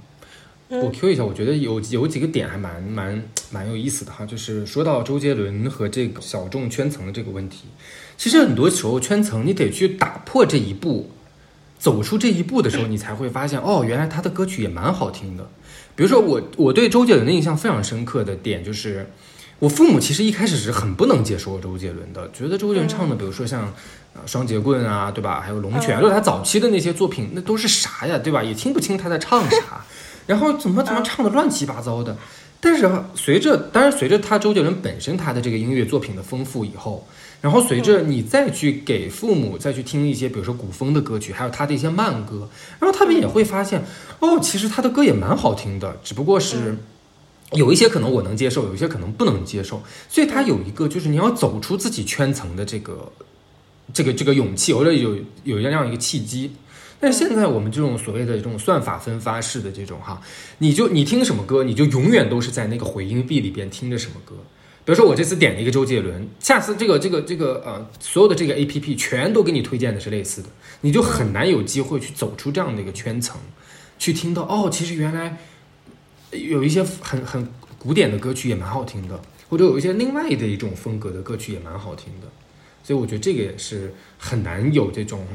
[0.71, 7.65] 我 Q 一下，我觉得有有几个点还蛮蛮蛮有意思的哈，就是说到周杰伦和这个小众圈层的这个问题，
[8.17, 11.11] 其实很多时候圈层你得去打破这一步，
[11.77, 15.51] 走出这一步的时候，你才会发现哦，原来他的歌曲也蛮好听的。
[15.97, 19.11] 比如说我我对周杰伦的印象非常深刻的点就是，
[19.59, 25.41] 我父母其实一开始是很不能接受周杰伦的，觉得周杰伦唱的，比如说像啊双截棍啊，对吧？
[25.41, 28.41] 还有龙泉，就是他早期的那些作品，那都是啥呀，对吧？
[28.41, 29.85] 也听不清他在唱啥。
[30.27, 32.17] 然后怎么怎么唱的乱七八糟的，
[32.61, 37.07] 但是随着当然随着他周杰伦本身他的这个音乐作品的丰富以后，
[37.41, 42.49] 然后随着你再去给父母再去听一些比如说古风的歌曲，还有他的一些慢歌，
[42.79, 43.83] 然后他们也会发现
[44.21, 46.77] 哦，其实他的歌也蛮好听的，只不过是
[47.53, 53.11] 有一些可能我能接受，有一些可能不能接受，所以他有一个就是你要走出自己圈层的这个
[53.93, 56.53] 这个这个勇气，或者有有这样一个契机。
[57.03, 60.21] 但现在我们这种所谓的这种算法分发式的这种哈，
[60.59, 64.35] 你就你听什么歌，你就永远都是在那个回音壁里边听着什么歌。
[64.85, 70.49] 比如说我这次点了一个周杰伦，下次这个这个这个呃所有的这个 A P P 全都给你推荐的是类似的，
[70.83, 73.39] 你就很难有机会去走出这样的一个圈层，
[73.99, 75.39] 去听到哦，其实原来
[76.33, 77.49] 有一些很很
[77.79, 82.27] 古典的歌曲也蛮好听的，或者有一些另外的一种风格的歌曲也蛮好听的，
[82.83, 85.27] 所以我觉得这个也是很难有这种。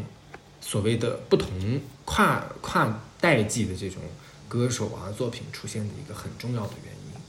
[0.68, 4.01] 所谓的不同跨跨代际的这种
[4.47, 7.22] 歌手啊作品出现的一个很重要的原因，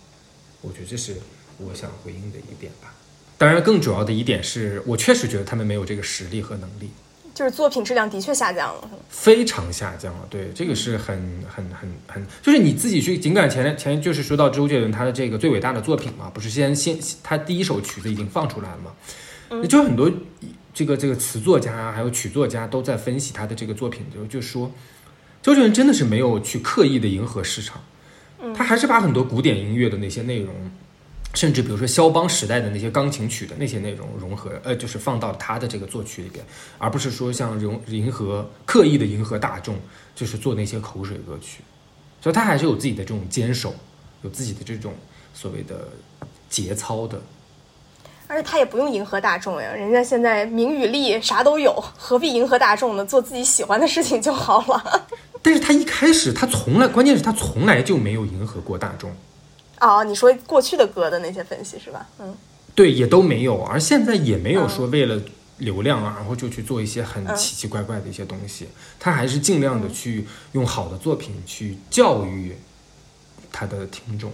[0.63, 1.17] 我觉得这是
[1.59, 2.95] 我想回应的一点吧。
[3.37, 6.89] 当然，更主要的一点是我确实觉得他们没有这个实力和能力，
[7.35, 10.27] 就是作品质量的确下降了，非常下降了。
[10.31, 20.11] 对，这个是很很很很，就是你自己去，尽管前前就是说到周杰伦他的这个最伟大的作品嘛，不是先先他第一首曲子已经放出来了嘛，就很多。
[20.77, 24.71] 这个这个词作家还有曲作家都在分析他的这个作品，的时候就说，
[25.43, 27.83] 周杰伦真的是没有去刻意的迎合市场，
[28.55, 30.55] 他还是把很多古典音乐的那些内容，
[31.33, 36.45] 甚至比如说肖邦时代的那些钢琴曲的那些内容融合，呃，就是放到他的这个作曲里边，
[36.77, 39.77] 而不是说像融迎合刻意的迎合大众，
[40.15, 41.63] 就是做那些口水歌曲，
[42.21, 43.75] 所以他还是有自己的这种坚守，
[44.21, 44.93] 有自己的这种
[45.33, 45.89] 所谓的
[46.51, 47.19] 节操的。
[48.29, 53.05] 而且他也不用迎合大众呀，人家现在名与利啥都有，何必迎合大众呢？
[53.05, 55.07] 做自己喜欢的事情就好了。
[55.43, 59.11] 但是他一开始他从来，关键是他从来就没有迎合过大众。
[59.81, 62.07] 哦，你说过去的歌的那些分析是吧？
[62.19, 62.35] 嗯，
[62.75, 65.21] 对，也都没有，而现在也没有说为了
[65.59, 68.69] 流量啊，然后就去做一些很奇奇怪怪的一些东西。
[68.99, 72.57] 他还是尽量的去用好的作品去教育
[73.53, 74.33] 他的听众。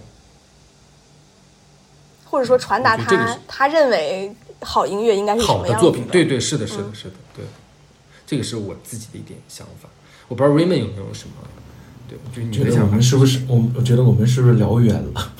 [2.33, 7.45] 或者说传达他他认为好音乐应该是好的作品，对对是的是的是的对，
[8.25, 9.87] 这个是我自己的一点想法，
[10.27, 11.35] 我不知道 Raymond 有没有什么，
[12.09, 15.31] 对，就你觉得我们是不是我我觉得我们是不是聊远了？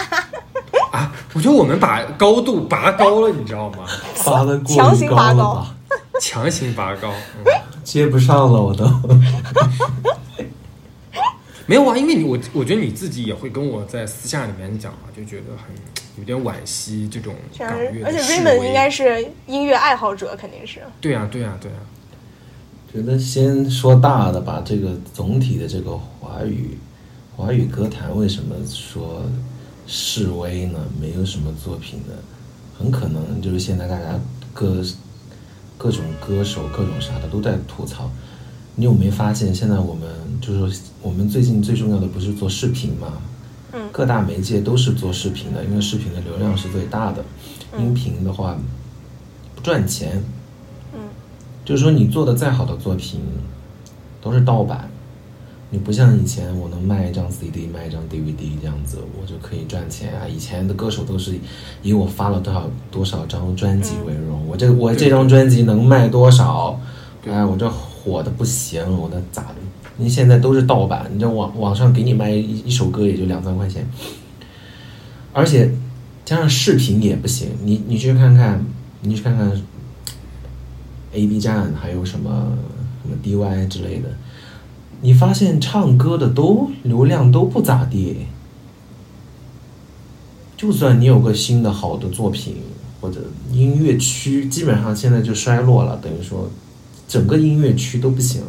[0.90, 3.84] 啊，我觉得我们把高度拔高了，你知道吗？
[4.24, 5.52] 拔的过强行拔高。
[5.52, 5.76] 了，
[6.18, 7.12] 强行拔高，
[7.84, 8.86] 接不上了，我都。
[11.66, 15.72] 没有啊，因为你我我觉得你自己也会跟我在私下里面讲嘛，就觉得很
[16.20, 20.80] 有点惋惜这种港乐而且 Raymond 应该是音乐爱好者，肯定是。
[21.00, 21.78] 对呀，对呀，对呀。
[22.92, 26.76] 觉得先说大的吧，这个总体的这个华语
[27.36, 29.22] 华语歌坛为什么说
[29.86, 30.78] 示威呢？
[31.00, 32.14] 没有什么作品呢？
[32.78, 34.20] 很可能就是现在大家
[34.52, 34.84] 各
[35.78, 38.10] 各种歌手各种啥的都在吐槽。
[38.76, 40.08] 你有没发现现在我们？
[40.40, 43.20] 就是说，我们最近最重要的不是做视频嘛？
[43.72, 47.24] 嗯，各大媒介都是做视频的，因为视频的流量是最大的。
[47.78, 48.56] 音频的话
[49.54, 50.22] 不赚钱。
[50.92, 51.00] 嗯，
[51.64, 53.20] 就是说，你做的再好的作品
[54.20, 54.90] 都是盗版，
[55.70, 60.26] 你不像以前，我能卖一张 CD，卖一张 DVD 这样子，我就可以赚钱啊。
[60.26, 61.38] 以前的歌手都是
[61.82, 66.80] 以我发了多少多少张专辑为荣，我这我这张专辑能卖多少？
[67.24, 69.42] 哎，我这火的不行，我的咋
[70.00, 70.08] 你？
[70.08, 73.86] 现在都是盗版，你这网网上给你卖一一首歌也就两三块钱，
[75.32, 75.70] 而且
[76.24, 77.48] 加上视频也不行。
[77.62, 78.64] 你你去看看，
[79.02, 79.52] 你去看看
[81.12, 82.52] A B 站，还有什么
[83.02, 84.08] 什么 D Y 之类的。
[85.00, 88.26] 你发现唱歌的都流量都不咋地，
[90.56, 92.56] 就算你有个新的好的作品
[93.00, 93.20] 或者
[93.50, 96.50] 音乐区，基本上现在就衰落了，等于说
[97.08, 98.48] 整个音乐区都不行了。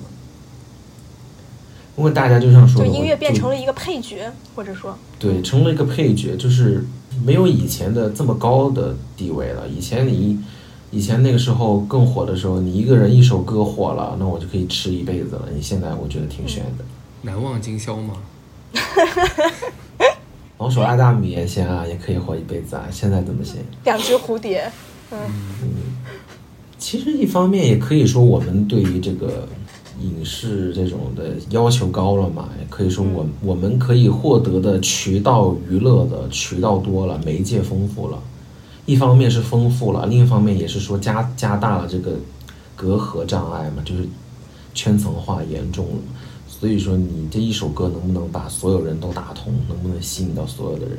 [1.98, 6.86] 因为大家就像说，就音乐变成了一个配角，或者说对，成了一个配角，就是
[7.26, 9.68] 没有以前的这么高的地位了。
[9.68, 10.40] 以前你。
[10.94, 15.48] 以前那个时候更火的时候，你一个人一首歌火了，那我就可以吃一辈子了。
[15.56, 16.84] 你现在我觉得挺悬的。
[17.22, 18.16] 难忘今宵吗？
[20.58, 22.90] 老鼠爱大米也行啊，也可以活一辈子啊。
[22.92, 23.62] 现在怎么行？
[23.86, 24.70] 两只蝴蝶。
[25.12, 25.18] 嗯
[25.62, 25.70] 嗯。
[26.78, 29.48] 其实一方面也可以说，我们对于这个
[30.00, 38.18] 影视这种的要求高了嘛，也可以说我我们可以获得的渠道娱乐的渠道多了，媒介丰富了。
[38.86, 42.14] 一方面是丰富了，另一方面也是说加加大了这个
[42.76, 44.08] 隔阂障碍嘛，就是
[44.74, 46.02] 圈层化严重了。
[46.48, 50.98] 所以说你这一首歌能不能把所有人都打通，能不能吸引到所有的人，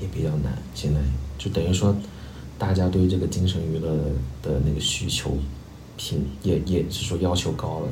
[0.00, 0.56] 也比较难。
[0.74, 1.00] 现在
[1.36, 1.94] 就等于说，
[2.58, 3.90] 大家对这个精神娱乐
[4.42, 5.36] 的那个需求，
[5.96, 7.86] 品也也是说要求高了。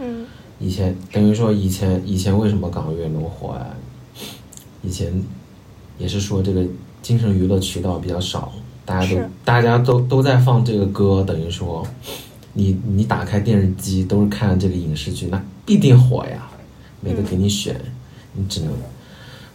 [0.00, 0.26] 嗯。
[0.58, 3.74] 以前等于说以前以前为什么港乐能火啊？
[4.82, 5.22] 以前
[5.98, 6.64] 也是说这个。
[7.04, 8.50] 精神娱乐渠道比较少，
[8.86, 11.86] 大家都大家都都在放这个歌，等于说，
[12.54, 16.48] 你你打开电视机都是看这个影视剧，那必定火呀，
[17.02, 17.78] 没得给你选，
[18.32, 18.72] 你只能，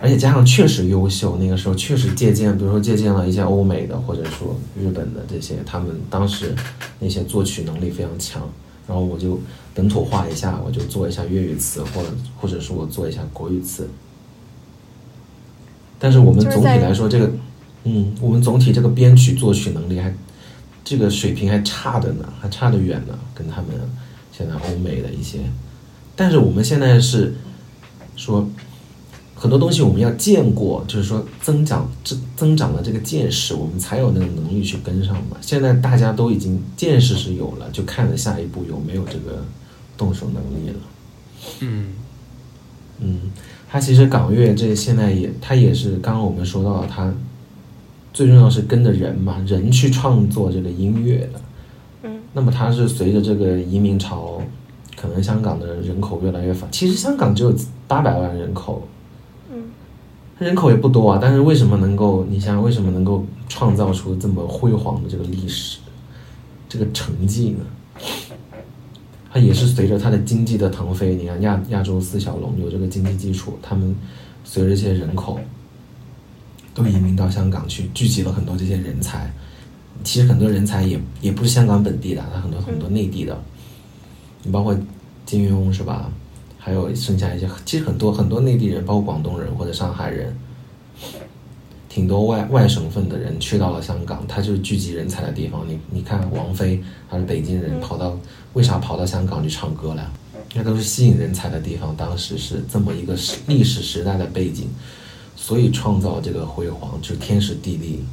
[0.02, 6.56] 而且加上确实优秀，那个时候确实借鉴，比如说借鉴了一些欧美的或者说日本的这些，他们当时
[7.00, 8.50] 那些作曲能力非常强，
[8.88, 9.38] 然后我就
[9.74, 13.90] 本土化一下，我就做一下粤语词，或者或者说我做一下国语词。
[16.00, 17.30] 但是我们总体来说，这个，
[17.84, 20.16] 嗯，我们总体这个编曲作曲能力还，
[20.82, 23.68] 这个水平还差的呢，还差得远呢，跟他们
[24.32, 25.40] 现在欧美的一些。
[26.16, 27.36] 但是我们现在是
[28.16, 28.50] 说，
[29.40, 35.38] 很多东西我们要见过，就是说增长增增长了这个见识，我们才有那个能力去跟上嘛。
[35.40, 39.42] 现在大家都已经见识是有了，就看着下一步有没有这个
[39.98, 40.76] 动手能力了。
[41.62, 41.88] 嗯，
[43.00, 43.32] 嗯。
[43.72, 47.14] 它其实港乐这现在也，他也是刚刚我们说到，他
[48.12, 51.42] 最重要是跟着人嘛，人去创作这个音乐的。
[52.04, 52.20] 嗯。
[52.34, 54.42] 那么他是随着这个移民潮，
[54.98, 57.56] 可能香港的人口越来越繁，其实香港只有
[57.88, 58.86] 八百万人口。
[60.40, 60.46] 嗯。
[60.46, 62.26] 人口也不多啊，但是为什么能够？
[62.30, 65.80] 你想想为什么能够创造出这么辉煌的这个历史，
[66.68, 67.66] 这个成绩呢？
[69.32, 73.96] 它也是随着它的经济的腾飞，你看亚亚洲四小龙有这个经济基础，他们
[74.44, 75.40] 随着这些人口
[76.74, 79.32] 都移民到香港去，聚集了很多这些人才。
[80.04, 83.40] 其实很多人才也也不是香港本地的，他很多很多内地的，
[84.44, 84.76] 你包括
[85.26, 86.10] 金庸是吧？
[86.70, 90.36] 还有剩下一些，其实很多很多内地人，包括广东人或者上海人。
[91.90, 95.68] 挺多外外省份的人去到了香港，他就是聚集人才的地方。
[95.68, 98.16] 你你看王菲，她是北京人，跑到
[98.54, 100.12] 为啥跑到香港去唱歌了？
[100.54, 101.96] 那都是吸引人才的地方。
[101.98, 104.68] 当时是这么一个时历史时代的背景，
[105.36, 108.06] 所以创造这个辉煌就是天时地利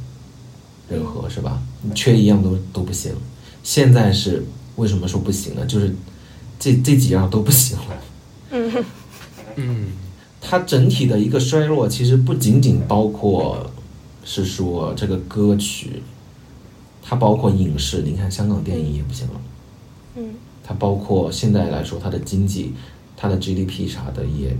[0.89, 1.61] 人和，是吧？
[1.83, 3.13] 你缺一样都都不行。
[3.61, 4.43] 现在是
[4.77, 5.63] 为什么说不行呢？
[5.67, 5.95] 就是
[6.59, 7.95] 这这几样都不行了。
[8.51, 8.85] 嗯
[9.55, 9.87] 嗯。
[10.39, 13.69] 它整体的一个衰落，其实不仅仅包括
[14.23, 16.01] 是说这个歌曲，
[17.01, 18.01] 它包括影视。
[18.03, 19.41] 你看香港电影也不行了，
[20.15, 22.71] 嗯，它包括现在来说，它的经济、
[23.17, 24.55] 它的 GDP 啥的也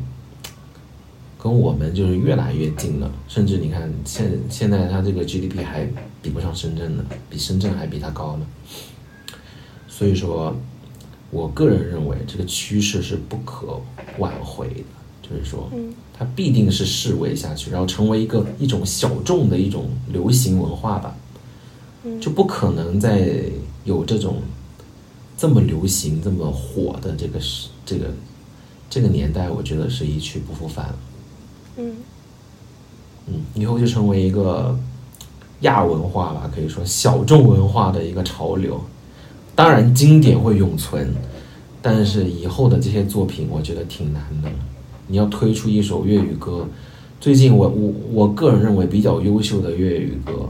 [1.42, 3.10] 跟我们就是越来越近了。
[3.30, 5.88] 甚至你看现现在它这个 GDP 还
[6.22, 8.46] 比不上深圳呢，比深圳还比它高呢。
[9.88, 10.54] 所以说，
[11.30, 13.80] 我个人认为这个趋势是不可
[14.18, 14.84] 挽回的。
[15.30, 15.70] 就是说，
[16.18, 21.14] 它必定是示威下去，然后成为一个一种小众的一种流行文化吧，
[22.22, 23.28] 就不可能再
[23.84, 24.42] 有这种
[25.38, 28.06] 这么流行、这么火的这个是这个
[28.90, 30.96] 这个年代，我觉得是一去不复返了。
[31.76, 31.96] 嗯，
[33.26, 34.80] 嗯，以后就成为一个
[35.60, 38.82] 亚文化吧，可以说小众文化的一个潮流。
[39.58, 41.12] 当然，经典会永存。
[41.82, 44.50] 但是以后的这些作品，我觉得挺难的。
[45.08, 46.68] 你要推出一首粤语歌，
[47.20, 50.50] 最近我我我个人认为比较优秀的粤语歌，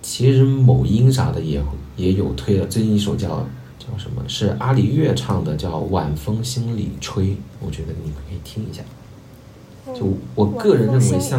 [0.00, 1.60] 其实某音啥的也
[1.96, 2.66] 也有推了。
[2.66, 3.46] 最近一首叫
[3.78, 4.22] 叫什么？
[4.26, 7.24] 是阿里月唱的，叫《晚风心里吹》，
[7.60, 8.82] 我觉得你们可以听一下。
[9.92, 11.38] 就我个人认为像，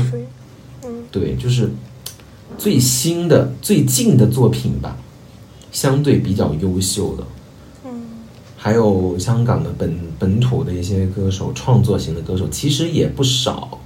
[0.83, 1.71] 嗯，对，就是
[2.57, 4.97] 最新的、最近的作品吧，
[5.71, 7.23] 相对比较优秀的。
[7.85, 8.01] 嗯，
[8.57, 13.79] 还有香港的本本土的一些歌手，创作型的歌手其实也不少。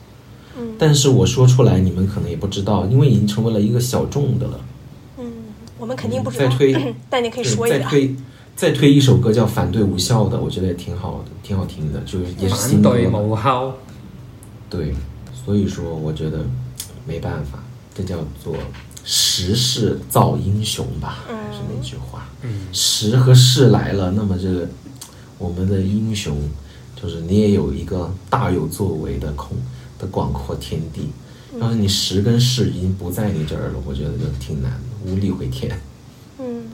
[0.58, 4.60] 嗯，但是我说出来，你们可能也不知道，因为已经成为了一个小众的了。
[5.18, 5.32] 嗯，
[5.80, 6.48] 我们肯定不知道。
[6.48, 7.78] 再推， 但你可以说一下。
[7.78, 8.16] 再推，
[8.56, 12.92] 再推一首歌叫《反对无效的》，我觉得也挺好的，挺好听的，就是也是新歌。
[12.92, 13.76] 反对无效。
[14.70, 14.94] 对，
[15.46, 16.46] 所以说我觉得
[17.08, 17.64] 没办法，
[17.96, 18.56] 这叫做
[19.04, 22.28] 时势造英雄吧，是那句话。
[22.42, 24.68] 嗯，时和势来了，那么这个
[25.38, 26.38] 我们的英雄，
[26.96, 29.58] 就是你也有一个大有作为的空
[30.00, 31.10] 的广阔天地。
[31.60, 35.80] 要是你时跟势已经不在你这儿了，我觉得就挺难的，无力回天。
[36.40, 36.66] 嗯，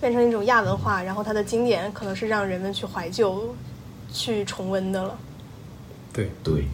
[0.00, 3.54] 变成一种亚文化，然后它的经典可能是让人们去怀旧、
[4.10, 5.18] 去重温的了。
[6.12, 6.64] 对对。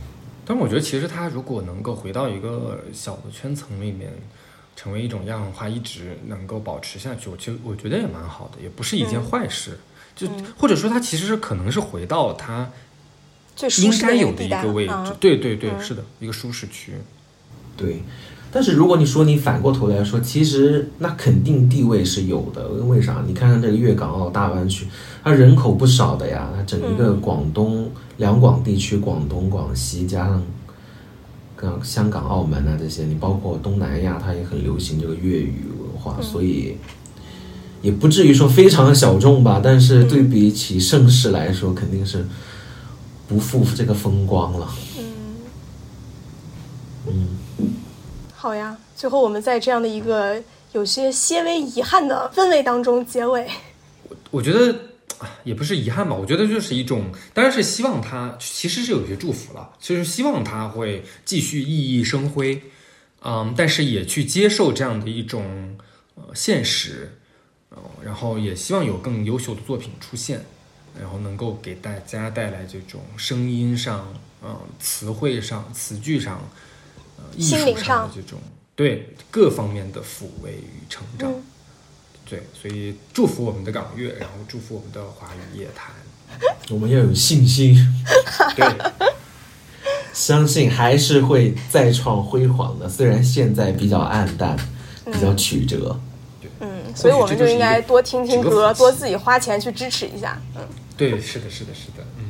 [0.45, 4.13] 但我觉得，其实它如果能够回到一个小的圈层里面，
[4.77, 9.79] 成为一种样化，一直能够保持下去，我其实我觉得也蛮好的，也不是一件坏事。
[10.15, 12.71] 就或者说，它其实是可能是回到它
[13.83, 14.95] 应该有的一个位置。
[15.19, 16.93] 对对对，是的，一个舒适区。
[17.77, 18.03] 对。
[18.53, 22.67] 但是如果你说你反过头来说，其实那肯定地位是有的。
[22.69, 23.23] 为啥？
[23.27, 24.87] 你看看这个粤港澳大湾区，
[25.23, 26.51] 它人口不少的呀。
[26.57, 30.43] 它整一个广东两广地区，广东、广西加上，
[31.57, 36.77] 跟香港、澳门啊这些，你包括东南亚，它也很流行这个粤语文化，所以
[37.81, 39.61] 也不至于说非常小众吧。
[39.65, 42.27] 但是对比起盛世来说，肯定是
[43.27, 44.69] 不负这个风光了。
[44.99, 45.37] 嗯，
[47.07, 47.39] 嗯
[48.35, 50.41] 好呀，最后我们在这样的一个
[50.73, 53.49] 有些些微遗憾的氛围当中结尾。
[54.09, 54.79] 我我觉得
[55.45, 62.63] 也不是遗憾吧，我觉得就是一种，当然是希望他其实是有些祝福了，就是希望他会继续熠熠生辉，
[63.23, 65.79] 嗯，但是也去接受这样的一种
[66.15, 67.19] 呃现实，
[67.71, 70.45] 嗯，然后也希望有更优秀的作品出现，
[71.01, 74.13] 然后能够给大家带来这种声音上、
[74.43, 76.41] 嗯，词汇上、词句上。
[77.35, 78.39] 艺术上的这种
[78.75, 81.33] 对各方面的抚慰与成长，
[82.29, 85.93] 对，所以祝福我们的港乐，然后祝福我们的华语乐坛，
[86.71, 87.77] 我们要有信心，
[88.57, 88.67] 对，
[90.13, 92.89] 相信还是会再创辉煌的。
[92.89, 94.57] 虽然现在比较暗淡，
[95.13, 95.99] 比较曲折，
[96.61, 100.63] 嗯，所以我们就应该多听听歌，多自己花钱去支持一下，嗯，
[100.97, 102.25] 对，是的，是的，是的，嗯，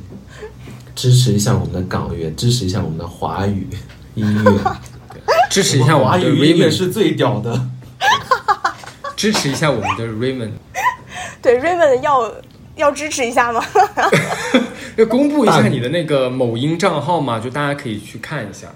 [0.94, 3.68] 支持一下我们的港乐，支持一下我们的华语。
[4.14, 4.60] 音乐，
[5.50, 7.68] 支持一下我们的 Raymond 是最屌的，
[9.16, 10.52] 支持一下我们的 Raymond，
[11.40, 12.32] 对 Raymond 要
[12.76, 13.64] 要支持一下吗？
[14.96, 17.40] 要公布一下你的那个某音账号吗？
[17.40, 18.68] 就大家可以去看一下，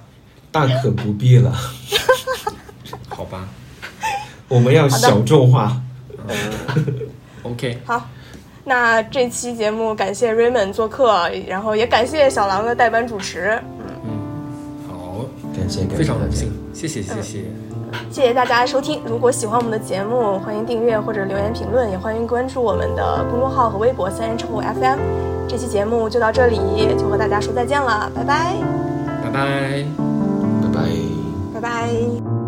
[0.51, 1.55] 大可不必了，
[3.09, 3.47] 好吧，
[4.49, 5.81] 我们要小众化
[7.43, 8.09] ，OK，好，
[8.65, 13.61] 那这期节目感谢 Raymond 做客，然后也感谢小狼的代班主持。
[14.05, 14.19] 嗯，
[14.89, 15.27] 好。
[15.55, 16.89] 感谢，非常荣幸，谢。
[16.89, 17.45] 谢谢谢，
[18.11, 19.01] 谢谢大家收听。
[19.07, 24.99] 如果喜欢我们的节目，欢迎订阅或者留言评论，也欢迎关注我们的公众号和微博“三人成虎 FM”。
[25.49, 26.59] 这期节目就到这里，
[26.99, 28.55] 就和大家说再见了，拜拜，
[29.23, 29.85] 拜拜，
[30.63, 30.81] 拜拜，
[31.55, 32.40] 拜拜。